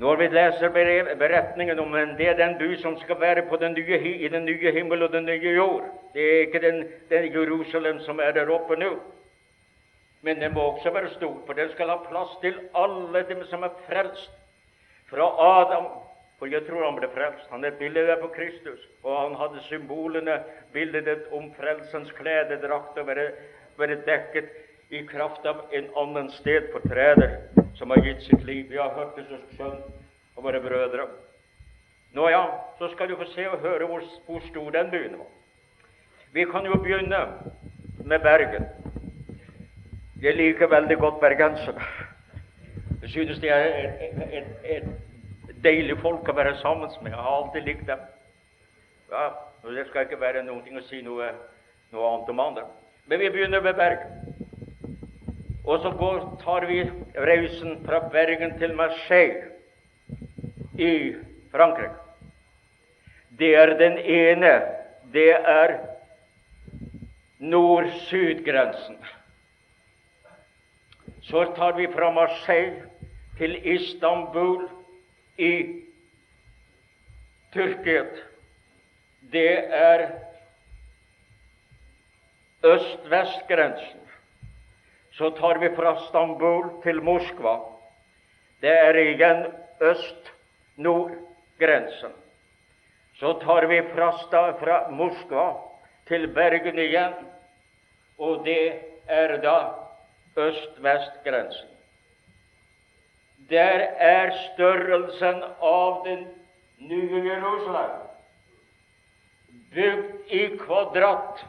Når 0.00 0.16
vi 0.16 0.26
leser 0.32 0.70
beretningen 1.20 1.78
om 1.78 1.94
en, 1.94 2.14
det 2.16 2.28
er 2.30 2.36
den 2.38 2.54
by 2.58 2.70
som 2.80 2.94
skal 3.02 3.18
være 3.20 3.42
den 3.60 3.74
nye, 3.76 3.98
i 4.24 4.28
den 4.28 4.44
nye 4.44 4.72
himmel 4.72 5.02
og 5.02 5.12
den 5.12 5.26
nye 5.28 5.52
jord. 5.54 5.84
Det 6.14 6.22
er 6.24 6.40
ikke 6.40 6.60
den, 6.60 6.86
den 7.10 7.32
Jerusalem 7.34 8.00
som 8.00 8.20
er 8.20 8.32
der 8.32 8.48
oppe 8.48 8.76
nå. 8.76 8.94
Men 10.22 10.40
den 10.40 10.54
må 10.54 10.60
også 10.60 10.90
være 10.90 11.10
stor, 11.10 11.36
for 11.46 11.52
den 11.52 11.68
skal 11.72 11.88
ha 11.88 11.96
plass 12.08 12.32
til 12.40 12.54
alle 12.74 13.24
dem 13.28 13.44
som 13.44 13.62
er 13.62 13.76
frelst. 13.88 14.32
Fra 15.10 15.28
Adam, 15.60 15.86
for 16.38 16.46
jeg 16.46 16.64
tror 16.66 16.84
han 16.84 16.96
ble 16.96 17.08
frelst. 17.12 17.50
Han 17.50 17.64
er 17.64 17.76
bildet 17.78 18.18
på 18.20 18.32
Kristus, 18.32 18.88
og 19.04 19.20
han 19.20 19.36
hadde 19.36 19.62
symbolene, 19.68 20.40
bildet 20.72 21.28
om 21.32 21.52
frelsens 21.60 22.12
klededrakt, 22.12 22.98
og 22.98 23.06
være, 23.06 23.30
være 23.76 24.00
dekket 24.06 24.48
i 24.90 25.04
kraft 25.06 25.44
av 25.46 25.66
en 25.72 25.92
annen 25.96 26.30
sted 26.40 26.72
på 26.72 26.80
stedfortreder 26.80 27.59
som 27.80 27.90
har 27.90 27.96
gitt 28.04 28.22
sitt 28.22 28.42
liv. 28.44 28.66
Vi 28.68 28.76
har 28.76 28.90
hørt 28.92 29.16
det 29.16 29.24
så 29.30 29.38
skjønt 29.56 29.84
og 30.36 30.44
våre 30.44 30.60
brødre. 30.60 31.06
Nå 32.12 32.26
ja, 32.28 32.42
så 32.78 32.90
skal 32.92 33.08
du 33.08 33.16
få 33.16 33.24
se 33.32 33.46
og 33.48 33.62
høre 33.64 33.86
hvor, 33.88 34.02
hvor 34.26 34.42
stor 34.50 34.70
den 34.74 34.90
byen 34.92 35.14
var. 35.18 35.30
Vi 36.32 36.44
kan 36.52 36.66
jo 36.68 36.76
begynne 36.82 37.20
med 38.04 38.20
Bergen. 38.20 38.66
Jeg 40.22 40.36
liker 40.36 40.68
veldig 40.68 40.98
godt 40.98 41.20
bergensere. 41.20 41.86
Jeg 43.02 43.10
synes 43.10 43.40
de 43.40 43.48
er 43.48 43.64
et, 43.64 44.20
et, 44.32 44.52
et, 44.76 44.90
deilig 45.64 45.96
folk 46.02 46.28
å 46.28 46.36
være 46.36 46.58
sammen 46.60 46.92
med. 47.00 47.14
Jeg 47.14 47.20
har 47.20 47.38
alltid 47.38 47.64
likt 47.64 47.86
dem. 47.88 48.04
Ja, 49.10 49.24
Det 49.64 49.86
skal 49.88 50.04
ikke 50.04 50.20
være 50.20 50.44
noe 50.44 50.60
å 50.60 50.84
si 50.88 51.00
noe, 51.04 51.32
noe 51.92 52.12
annet 52.12 52.28
om 52.28 52.44
andre. 52.44 52.68
Men 53.06 53.20
vi 53.20 53.32
begynner 53.32 53.64
med 53.64 53.74
Bergen. 53.80 54.39
Og 55.70 55.78
så 55.82 55.90
går, 55.94 56.22
tar 56.42 56.64
vi 56.66 56.80
reisen 57.14 57.76
fra 57.86 58.00
Bergen 58.10 58.56
til 58.58 58.72
Marseille 58.74 59.52
i 60.74 61.14
Frankrike. 61.52 61.94
Det 63.38 63.52
er 63.54 63.76
den 63.78 63.98
ene. 63.98 64.50
Det 65.12 65.30
er 65.30 65.76
nord-syd-grensen. 67.38 68.98
Så 71.22 71.44
tar 71.56 71.78
vi 71.78 71.86
fra 71.94 72.10
Marseille 72.10 72.82
til 73.38 73.54
Istanbul 73.74 74.66
i 75.38 75.52
Tyrkia. 77.54 78.04
Det 79.32 79.54
er 79.84 80.06
øst-vest-grensen. 82.64 83.99
Så 85.12 85.30
tar 85.30 85.58
vi 85.58 85.68
fra 85.76 85.96
Stambul 86.08 86.82
til 86.82 87.02
Moskva. 87.02 87.58
Det 88.60 88.70
er 88.70 88.94
igjen 88.94 89.46
øst-nord-grensen. 89.80 92.12
Så 93.18 93.32
tar 93.42 93.66
vi 93.66 93.82
fra, 93.94 94.10
fra 94.60 94.90
Moskva 94.90 95.52
til 96.08 96.34
Bergen 96.34 96.78
igjen, 96.78 97.12
og 98.18 98.44
det 98.44 98.72
er 99.08 99.36
da 99.42 99.58
øst-vest-grensen. 100.36 101.68
Der 103.50 103.80
er 103.98 104.30
størrelsen 104.52 105.42
av 105.60 106.04
den 106.06 106.26
nye 106.78 107.24
Jerusalem 107.26 108.10
bygd 109.74 110.30
i 110.30 110.56
kvadrat. 110.58 111.44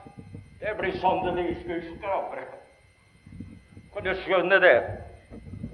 Det 0.59 0.73
blir 0.77 0.97
sannelig 1.01 1.55
skyskrapere. 1.61 2.60
Kan 3.93 4.03
du 4.03 4.13
skjønne 4.23 4.59
det? 4.63 4.77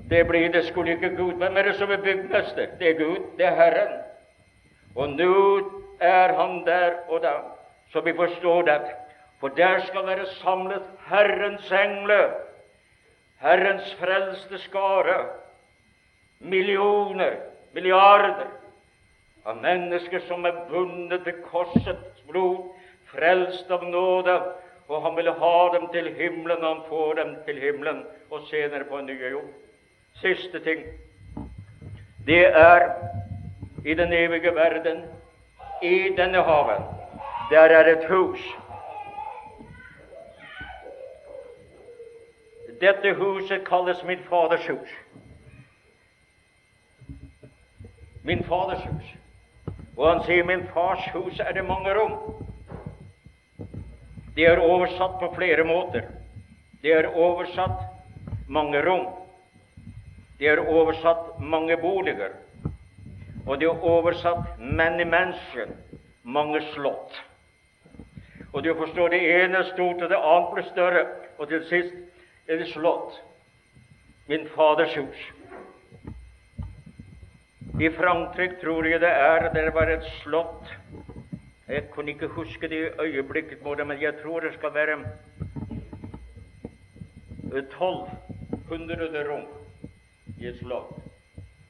Det 0.10 0.24
blir 0.28 0.50
det 0.54 0.66
skulle 0.66 0.96
ikke 0.96 1.16
Gud. 1.16 1.34
Hvem 1.34 1.58
er 1.58 1.68
det 1.68 1.76
som 1.76 1.92
er 1.92 2.02
byggmester? 2.02 2.68
Det 2.80 2.90
er 2.90 3.00
Gud. 3.00 3.20
Det 3.38 3.46
er 3.46 3.56
Herren. 3.56 4.00
Og 4.96 5.10
nå 5.10 5.34
er 6.00 6.34
Han 6.34 6.66
der 6.66 6.94
og 7.10 7.22
da, 7.22 7.34
så 7.92 8.02
vi 8.02 8.14
forstår 8.14 8.62
det. 8.62 8.82
For 9.40 9.48
der 9.48 9.80
skal 9.86 10.08
være 10.08 10.26
samlet 10.26 10.84
Herrens 11.10 11.72
engler, 11.72 12.30
Herrens 13.42 13.94
frelste 14.00 14.58
skare, 14.58 15.26
millioner, 16.40 17.36
milliarder 17.74 18.48
av 19.46 19.62
mennesker 19.62 20.20
som 20.28 20.46
er 20.46 20.58
bundet 20.70 21.24
til 21.24 21.38
korsets 21.52 22.24
blod, 22.30 22.66
frelst 23.12 23.70
av 23.72 23.86
nåde, 23.86 24.40
og 24.88 25.02
han 25.04 25.16
vil 25.16 25.32
ha 25.32 25.58
dem 25.74 25.88
til 25.92 26.14
himmelen, 26.16 26.64
han 26.64 26.82
får 26.90 27.14
dem 27.14 27.36
til 27.46 27.60
himmelen, 27.60 28.04
og 28.32 28.42
senere 28.50 28.84
på 28.84 29.00
en 29.00 29.06
ny 29.06 29.32
jord. 29.32 29.50
Siste 30.22 30.60
ting 30.64 30.86
det 32.28 32.48
er 32.48 32.90
i 33.86 33.94
den 33.94 34.14
evige 34.14 34.56
verden, 34.56 35.04
i 35.82 36.16
denne 36.18 36.44
haven, 36.44 36.84
der 37.52 37.60
er 37.60 37.98
et 37.98 38.10
hus 38.10 38.40
Dette 42.82 43.14
huset 43.14 43.66
kalles 43.66 44.04
min 44.04 44.20
Faders 44.30 44.68
hus. 44.68 44.90
Min 48.24 48.44
Faders 48.44 48.84
hus. 48.84 49.16
Og 49.98 50.12
han 50.12 50.24
sier 50.26 50.44
min 50.46 50.68
fars 50.74 51.08
hus 51.14 51.40
er 51.40 51.52
det 51.52 51.66
mange 51.66 51.94
rom. 51.98 52.46
Det 54.38 54.46
er 54.46 54.60
oversatt 54.62 55.16
på 55.20 55.32
flere 55.34 55.64
måter. 55.66 56.04
Det 56.82 56.92
er 56.94 57.08
oversatt 57.10 57.80
mange 58.48 58.84
rom. 58.86 59.08
Det 60.38 60.52
er 60.52 60.62
oversatt 60.62 61.40
mange 61.42 61.78
boliger. 61.82 62.36
Og 63.48 63.58
det 63.58 63.66
er 63.66 63.82
oversatt 63.82 64.60
many 64.60 65.08
mansion, 65.10 65.74
mange 66.22 66.62
slott. 66.76 67.18
Og 68.54 68.62
du 68.64 68.76
forstår, 68.78 69.10
det 69.10 69.24
ene 69.26 69.64
er 69.64 69.72
stort, 69.74 70.06
og 70.06 70.10
det 70.10 70.22
andre 70.22 70.54
blir 70.54 70.70
større. 70.70 71.04
Og 71.40 71.50
til 71.50 71.66
sist 71.72 71.98
er 72.48 72.62
det 72.62 72.70
slott. 72.76 73.18
Min 74.30 74.46
Faders 74.54 74.94
hus. 75.02 75.28
I 77.82 77.90
Frankrike 77.90 78.62
tror 78.62 78.86
jeg 78.86 79.02
det 79.02 79.10
er 79.10 79.50
det 79.54 79.74
var 79.74 79.90
et 79.98 80.06
slott. 80.22 80.78
Jeg 81.68 81.90
kunne 81.92 82.12
ikke 82.12 82.28
huske 82.28 82.68
det 82.68 82.94
øyeblikket, 83.00 83.64
men 83.88 84.02
jeg 84.02 84.14
tror 84.24 84.40
det 84.40 84.54
skal 84.54 84.74
være 84.74 85.06
1200 87.54 89.32
rom 89.32 89.48
i 90.40 90.48
et 90.48 90.60
slott. 90.60 90.94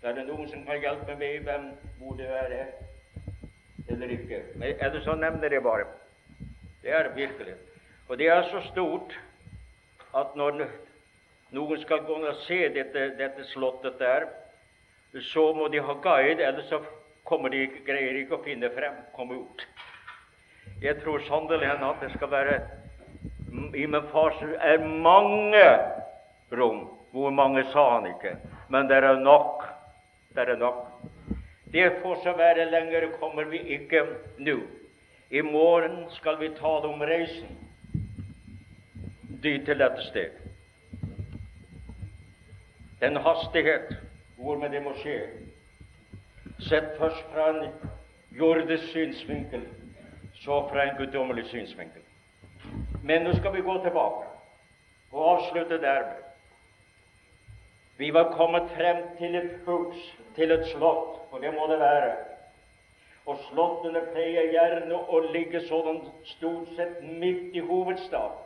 Er 0.03 0.13
det 0.13 0.27
noen 0.27 0.49
som 0.49 0.65
kan 0.65 0.79
hjelpe 0.79 1.15
meg 1.17 1.41
hvem 1.43 1.71
hvor 1.97 2.13
det 2.19 2.27
er 2.29 2.67
eller 3.89 4.07
ikke? 4.13 4.41
Eller 4.61 5.01
så 5.01 5.15
nevner 5.15 5.53
jeg 5.53 5.63
bare. 5.63 5.85
Det 6.83 6.91
er 6.91 7.13
virkelig. 7.15 7.53
Og 8.07 8.17
det 8.17 8.27
er 8.27 8.43
så 8.51 8.61
stort 8.71 9.19
at 10.15 10.35
når 10.35 10.67
noen 11.51 11.81
skal 11.81 12.05
gå 12.05 12.13
og 12.13 12.35
se 12.45 12.59
dette, 12.73 13.09
dette 13.17 13.45
slottet 13.53 13.99
der, 13.99 14.27
så 15.21 15.53
må 15.53 15.67
de 15.67 15.81
ha 15.81 15.93
guide, 16.03 16.43
ellers 16.43 16.69
så 16.69 16.81
kommer 17.23 17.49
de, 17.49 17.67
greier 17.85 18.13
de 18.13 18.19
ikke 18.23 18.37
å 18.37 18.43
finne 18.43 18.69
frem, 18.75 18.93
komme 19.15 19.39
ut. 19.41 19.67
Jeg 20.81 21.01
tror 21.03 21.19
sannelig 21.25 21.69
at 21.71 22.01
det 22.01 22.11
skal 22.15 22.31
være 22.31 22.59
I 23.75 23.85
min 23.85 24.01
fars 24.11 24.41
er 24.61 24.85
mange 24.85 25.63
rom. 26.51 26.87
Hvor 27.11 27.29
mange 27.29 27.63
sa 27.71 27.89
han 27.97 28.05
ikke, 28.07 28.35
men 28.69 28.89
det 28.89 28.97
er 28.97 29.19
nok. 29.19 29.63
Det 30.35 30.49
er 30.49 30.55
nok. 30.55 30.85
Det 31.73 31.93
får 32.01 32.19
så 32.23 32.33
være 32.37 32.71
lenger 32.71 33.07
kommer 33.19 33.43
vi 33.43 33.57
ikke 33.57 34.03
nå. 34.37 34.59
I 35.31 35.41
morgen 35.41 36.05
skal 36.09 36.39
vi 36.39 36.49
tale 36.49 36.87
om 36.87 37.01
reisen 37.01 37.57
dit 39.43 39.65
til 39.65 39.79
dette 39.79 40.03
sted. 40.09 40.29
Den 43.01 43.17
hastighet 43.17 43.97
hvormed 44.37 44.69
det 44.69 44.83
må 44.83 44.93
skje, 45.01 45.17
sett 46.59 46.93
først 46.99 47.25
fra 47.33 47.49
en 47.49 47.73
jordisk 48.39 48.83
synsvinkel, 48.93 49.65
så 50.41 50.69
fra 50.69 50.83
en 50.83 50.97
guddommelig 50.97 51.45
synsvinkel. 51.45 52.01
Men 53.03 53.23
nå 53.23 53.35
skal 53.37 53.53
vi 53.55 53.61
gå 53.61 53.77
tilbake 53.83 54.25
og 55.11 55.27
avslutte 55.33 55.81
dermed. 55.81 56.23
Vi 57.97 58.13
var 58.13 58.33
kommet 58.37 58.69
frem 58.75 58.97
til 59.17 59.35
et 59.35 59.59
hus, 59.65 60.17
til 60.35 60.51
et 60.51 60.67
slott, 60.67 61.31
og 61.31 61.41
det 61.41 61.53
må 61.53 61.67
det 61.71 61.79
være. 61.79 62.15
Og 63.25 63.39
slottene 63.49 64.01
pleier 64.13 64.51
gjerne 64.53 64.99
å 65.09 65.19
ligge 65.33 65.63
sånn 65.67 66.03
stort 66.35 66.69
sett 66.77 67.01
midt 67.01 67.55
i 67.57 67.63
hovedstaden. 67.63 68.43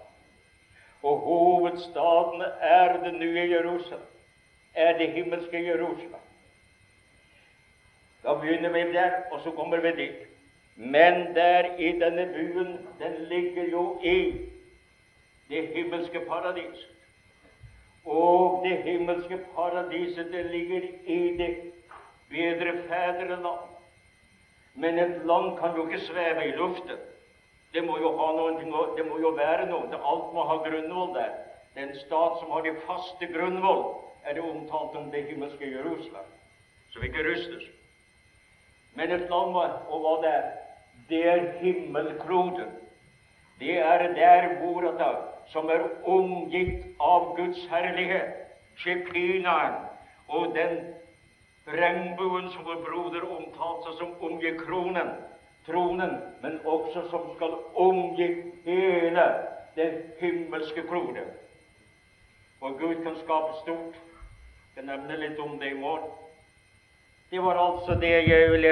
Og 1.04 1.20
hovedstaden 1.26 2.42
er 2.62 2.98
det 3.04 3.14
nye 3.18 3.46
Jerusalem, 3.50 4.08
er 4.74 4.98
det 4.98 5.12
himmelske 5.12 5.62
Jerusalem. 5.66 6.24
Da 8.24 8.34
begynner 8.38 8.70
vi 8.70 8.84
der, 8.94 9.24
og 9.32 9.42
så 9.42 9.52
kommer 9.52 9.82
vi 9.82 9.92
dit. 9.98 10.31
Men 10.76 11.36
der 11.36 11.76
i 11.78 12.00
denne 12.00 12.26
buen, 12.34 12.88
den 13.00 13.14
ligger 13.30 13.70
jo 13.72 14.00
i 14.04 14.48
det 15.50 15.68
himmelske 15.68 16.20
paradis. 16.28 16.88
Og 18.06 18.66
det 18.66 18.78
himmelske 18.78 19.40
paradiset, 19.56 20.32
det 20.32 20.46
ligger 20.46 20.82
i 21.06 21.38
det 21.38 21.58
bedre 22.30 22.74
fedreland. 22.88 23.60
Men 24.74 25.00
et 25.00 25.22
land 25.26 25.58
kan 25.60 25.76
jo 25.76 25.88
ikke 25.88 26.06
sveve 26.06 26.48
i 26.48 26.52
luften. 26.52 26.98
Det 27.74 27.84
må 27.84 27.98
jo 27.98 28.12
noe, 28.12 28.98
det 28.98 29.06
må 29.08 29.20
jo 29.20 29.30
være 29.30 29.66
noe. 29.70 29.88
Alt 29.92 30.34
må 30.34 30.44
ha 30.44 30.58
grunnvoll 30.64 31.14
der. 31.16 31.36
Den 31.76 31.96
stat 31.96 32.40
som 32.40 32.52
har 32.52 32.62
de 32.62 32.74
faste 32.88 33.28
grunnvoll, 33.34 33.84
er 34.24 34.34
det 34.34 34.44
omtalt 34.44 34.96
om 34.96 35.12
det 35.12 35.24
himmelske 35.24 35.72
Jerusalem. 35.72 36.28
Så 36.90 37.00
vi 37.00 37.08
ikke 37.08 37.24
rystes. 37.30 37.64
Men 38.96 39.12
et 39.12 39.30
land, 39.30 39.56
og 39.56 40.04
hva 40.04 40.16
det 40.24 40.32
er, 40.32 40.48
det 41.10 41.22
er 41.28 41.46
himmelkloden. 41.62 42.78
Det 43.60 43.78
er 43.80 44.08
der 44.18 44.48
bordet 44.62 45.10
som 45.52 45.70
er 45.70 45.84
omgitt 46.08 46.86
av 47.00 47.34
Guds 47.38 47.66
herlighet, 47.70 48.38
Shekinaen, 48.82 49.84
og 50.28 50.56
den 50.56 50.78
regnbuen 51.68 52.50
som 52.54 52.66
vår 52.66 52.80
broder 52.88 53.28
omtalte 53.28 53.98
som 54.00 54.16
omgir 54.24 54.58
kronen 54.64 55.12
tronen, 55.66 56.18
men 56.42 56.60
også 56.66 57.10
som 57.10 57.36
skal 57.36 57.54
omgi 57.76 58.28
hele 58.66 59.26
den 59.76 60.02
himmelske 60.20 60.82
klode. 60.88 61.26
Og 62.62 62.80
Gud 62.80 63.04
kan 63.04 63.16
skape 63.16 63.54
stort. 63.62 63.96
Jeg 64.76 64.86
nevner 64.86 65.18
litt 65.18 65.40
om 65.40 65.58
det 65.60 65.72
i 65.72 65.80
morgen. 65.80 66.10
Det 67.32 67.40
var 67.40 67.56
altså 67.56 67.96
det 67.96 68.10
jeg 68.28 68.48
ville 68.52 68.72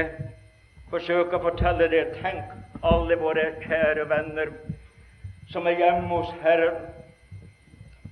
forsøke 0.91 1.37
å 1.37 1.43
fortelle 1.45 1.85
dere. 1.87 2.17
Tenk 2.19 2.83
alle 2.83 3.15
våre 3.21 3.45
kjære 3.61 4.03
venner 4.09 4.51
som 5.47 5.69
er 5.71 5.77
hjemme 5.79 6.09
hos 6.11 6.33
Herren, 6.41 6.81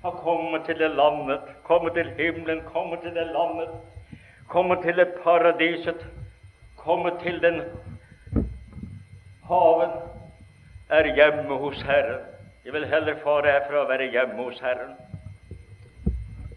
har 0.05 0.15
kommet 0.23 0.63
til 0.69 0.79
det 0.79 0.89
landet, 0.95 1.51
kommet 1.67 1.99
til 1.99 2.13
himmelen, 2.15 2.63
kommet 2.71 3.03
til 3.03 3.11
det 3.19 3.27
landet, 3.33 3.75
kommet 4.47 4.87
til 4.87 4.95
det 4.95 5.09
paradiset, 5.19 6.07
kommet 6.79 7.19
til 7.27 7.43
den 7.43 7.61
Haven 9.51 9.99
er 10.89 11.13
hjemme 11.13 11.59
hos 11.59 11.83
Herren. 11.91 12.23
Jeg 12.63 12.73
vil 12.73 12.87
heller 12.87 13.19
fare 13.19 13.51
herfra 13.51 13.83
å 13.83 13.91
være 13.91 14.11
hjemme 14.15 14.47
hos 14.47 14.63
Herren. 14.63 14.95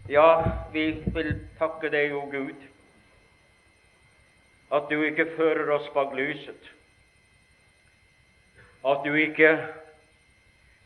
Ja, 0.07 0.29
vi 0.71 0.93
vil 1.11 1.41
takke 1.59 1.91
deg, 1.91 2.15
o 2.15 2.29
Gud, 2.31 2.70
at 4.71 4.89
du 4.89 5.01
ikke 5.03 5.27
fører 5.35 5.69
oss 5.75 5.89
bak 5.93 6.13
lyset. 6.15 6.71
At 8.87 9.03
du 9.05 9.13
ikke 9.13 9.55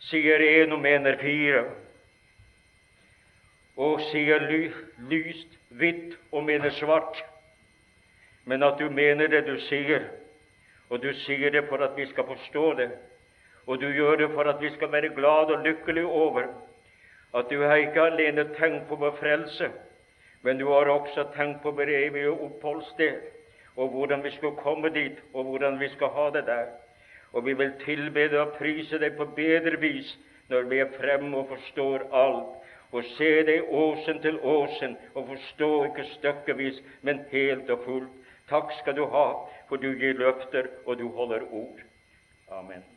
sier 0.09 0.41
én 0.41 0.73
og 0.73 0.81
mener 0.81 1.17
fire. 1.21 1.65
og 3.75 3.99
sier 4.07 4.39
ly, 4.39 4.59
lyst, 5.09 5.57
hvitt 5.75 6.13
og 6.31 6.45
mener 6.47 6.71
svart, 6.77 7.17
men 8.47 8.63
at 8.63 8.79
du 8.79 8.87
mener 8.89 9.27
det 9.27 9.41
du 9.47 9.57
sier, 9.67 10.05
og 10.89 11.01
du 11.03 11.09
sier 11.25 11.51
det 11.51 11.65
for 11.67 11.83
at 11.83 11.97
vi 11.97 12.05
skal 12.07 12.27
forstå 12.29 12.65
det, 12.79 12.89
og 13.67 13.81
du 13.81 13.89
gjør 13.89 14.15
det 14.21 14.29
for 14.31 14.47
at 14.47 14.61
vi 14.61 14.71
skal 14.77 14.91
være 14.93 15.11
glad 15.17 15.51
og 15.51 15.65
lykkelig 15.65 16.05
over 16.05 16.47
at 17.35 17.49
du 17.51 17.61
har 17.61 17.75
ikke 17.75 18.01
alene 18.01 18.45
tenkt 18.55 18.87
på 18.87 18.95
vår 18.95 19.17
frelse, 19.19 19.67
men 20.41 20.59
du 20.59 20.69
har 20.71 20.87
også 20.87 21.25
tenkt 21.35 21.59
på 21.63 21.71
vår 21.75 21.91
evige 21.91 22.31
oppholdssted, 22.31 23.17
og 23.75 23.89
hvordan 23.89 24.23
vi 24.23 24.31
skal 24.31 24.55
komme 24.61 24.89
dit, 24.89 25.17
og 25.33 25.43
hvordan 25.43 25.79
vi 25.79 25.89
skal 25.89 26.07
ha 26.07 26.29
det 26.33 26.45
der. 26.47 26.65
Og 27.33 27.45
vi 27.45 27.53
vil 27.53 27.73
tilbede 27.85 28.39
og 28.41 28.53
prise 28.59 28.99
deg 28.99 29.17
på 29.17 29.25
bedre 29.35 29.79
vis 29.79 30.17
når 30.49 30.69
vi 30.69 30.79
er 30.79 30.93
fremme 30.99 31.37
og 31.37 31.49
forstår 31.49 32.05
alt, 32.13 32.53
og 32.91 33.03
se 33.17 33.31
deg 33.47 33.71
åsen 33.73 34.21
til 34.21 34.39
åsen 34.39 34.95
og 35.13 35.27
forstå 35.27 35.71
ikke 35.89 36.07
stykkevis, 36.13 36.81
men 37.01 37.25
helt 37.31 37.69
og 37.69 37.81
fullt. 37.85 38.11
Takk 38.49 38.71
skal 38.79 38.95
du 38.95 39.07
ha, 39.09 39.27
for 39.69 39.81
du 39.81 39.89
gir 39.97 40.13
løfter, 40.21 40.69
og 40.85 40.99
du 40.99 41.09
holder 41.09 41.47
ord. 41.49 41.81
Amen. 42.51 42.94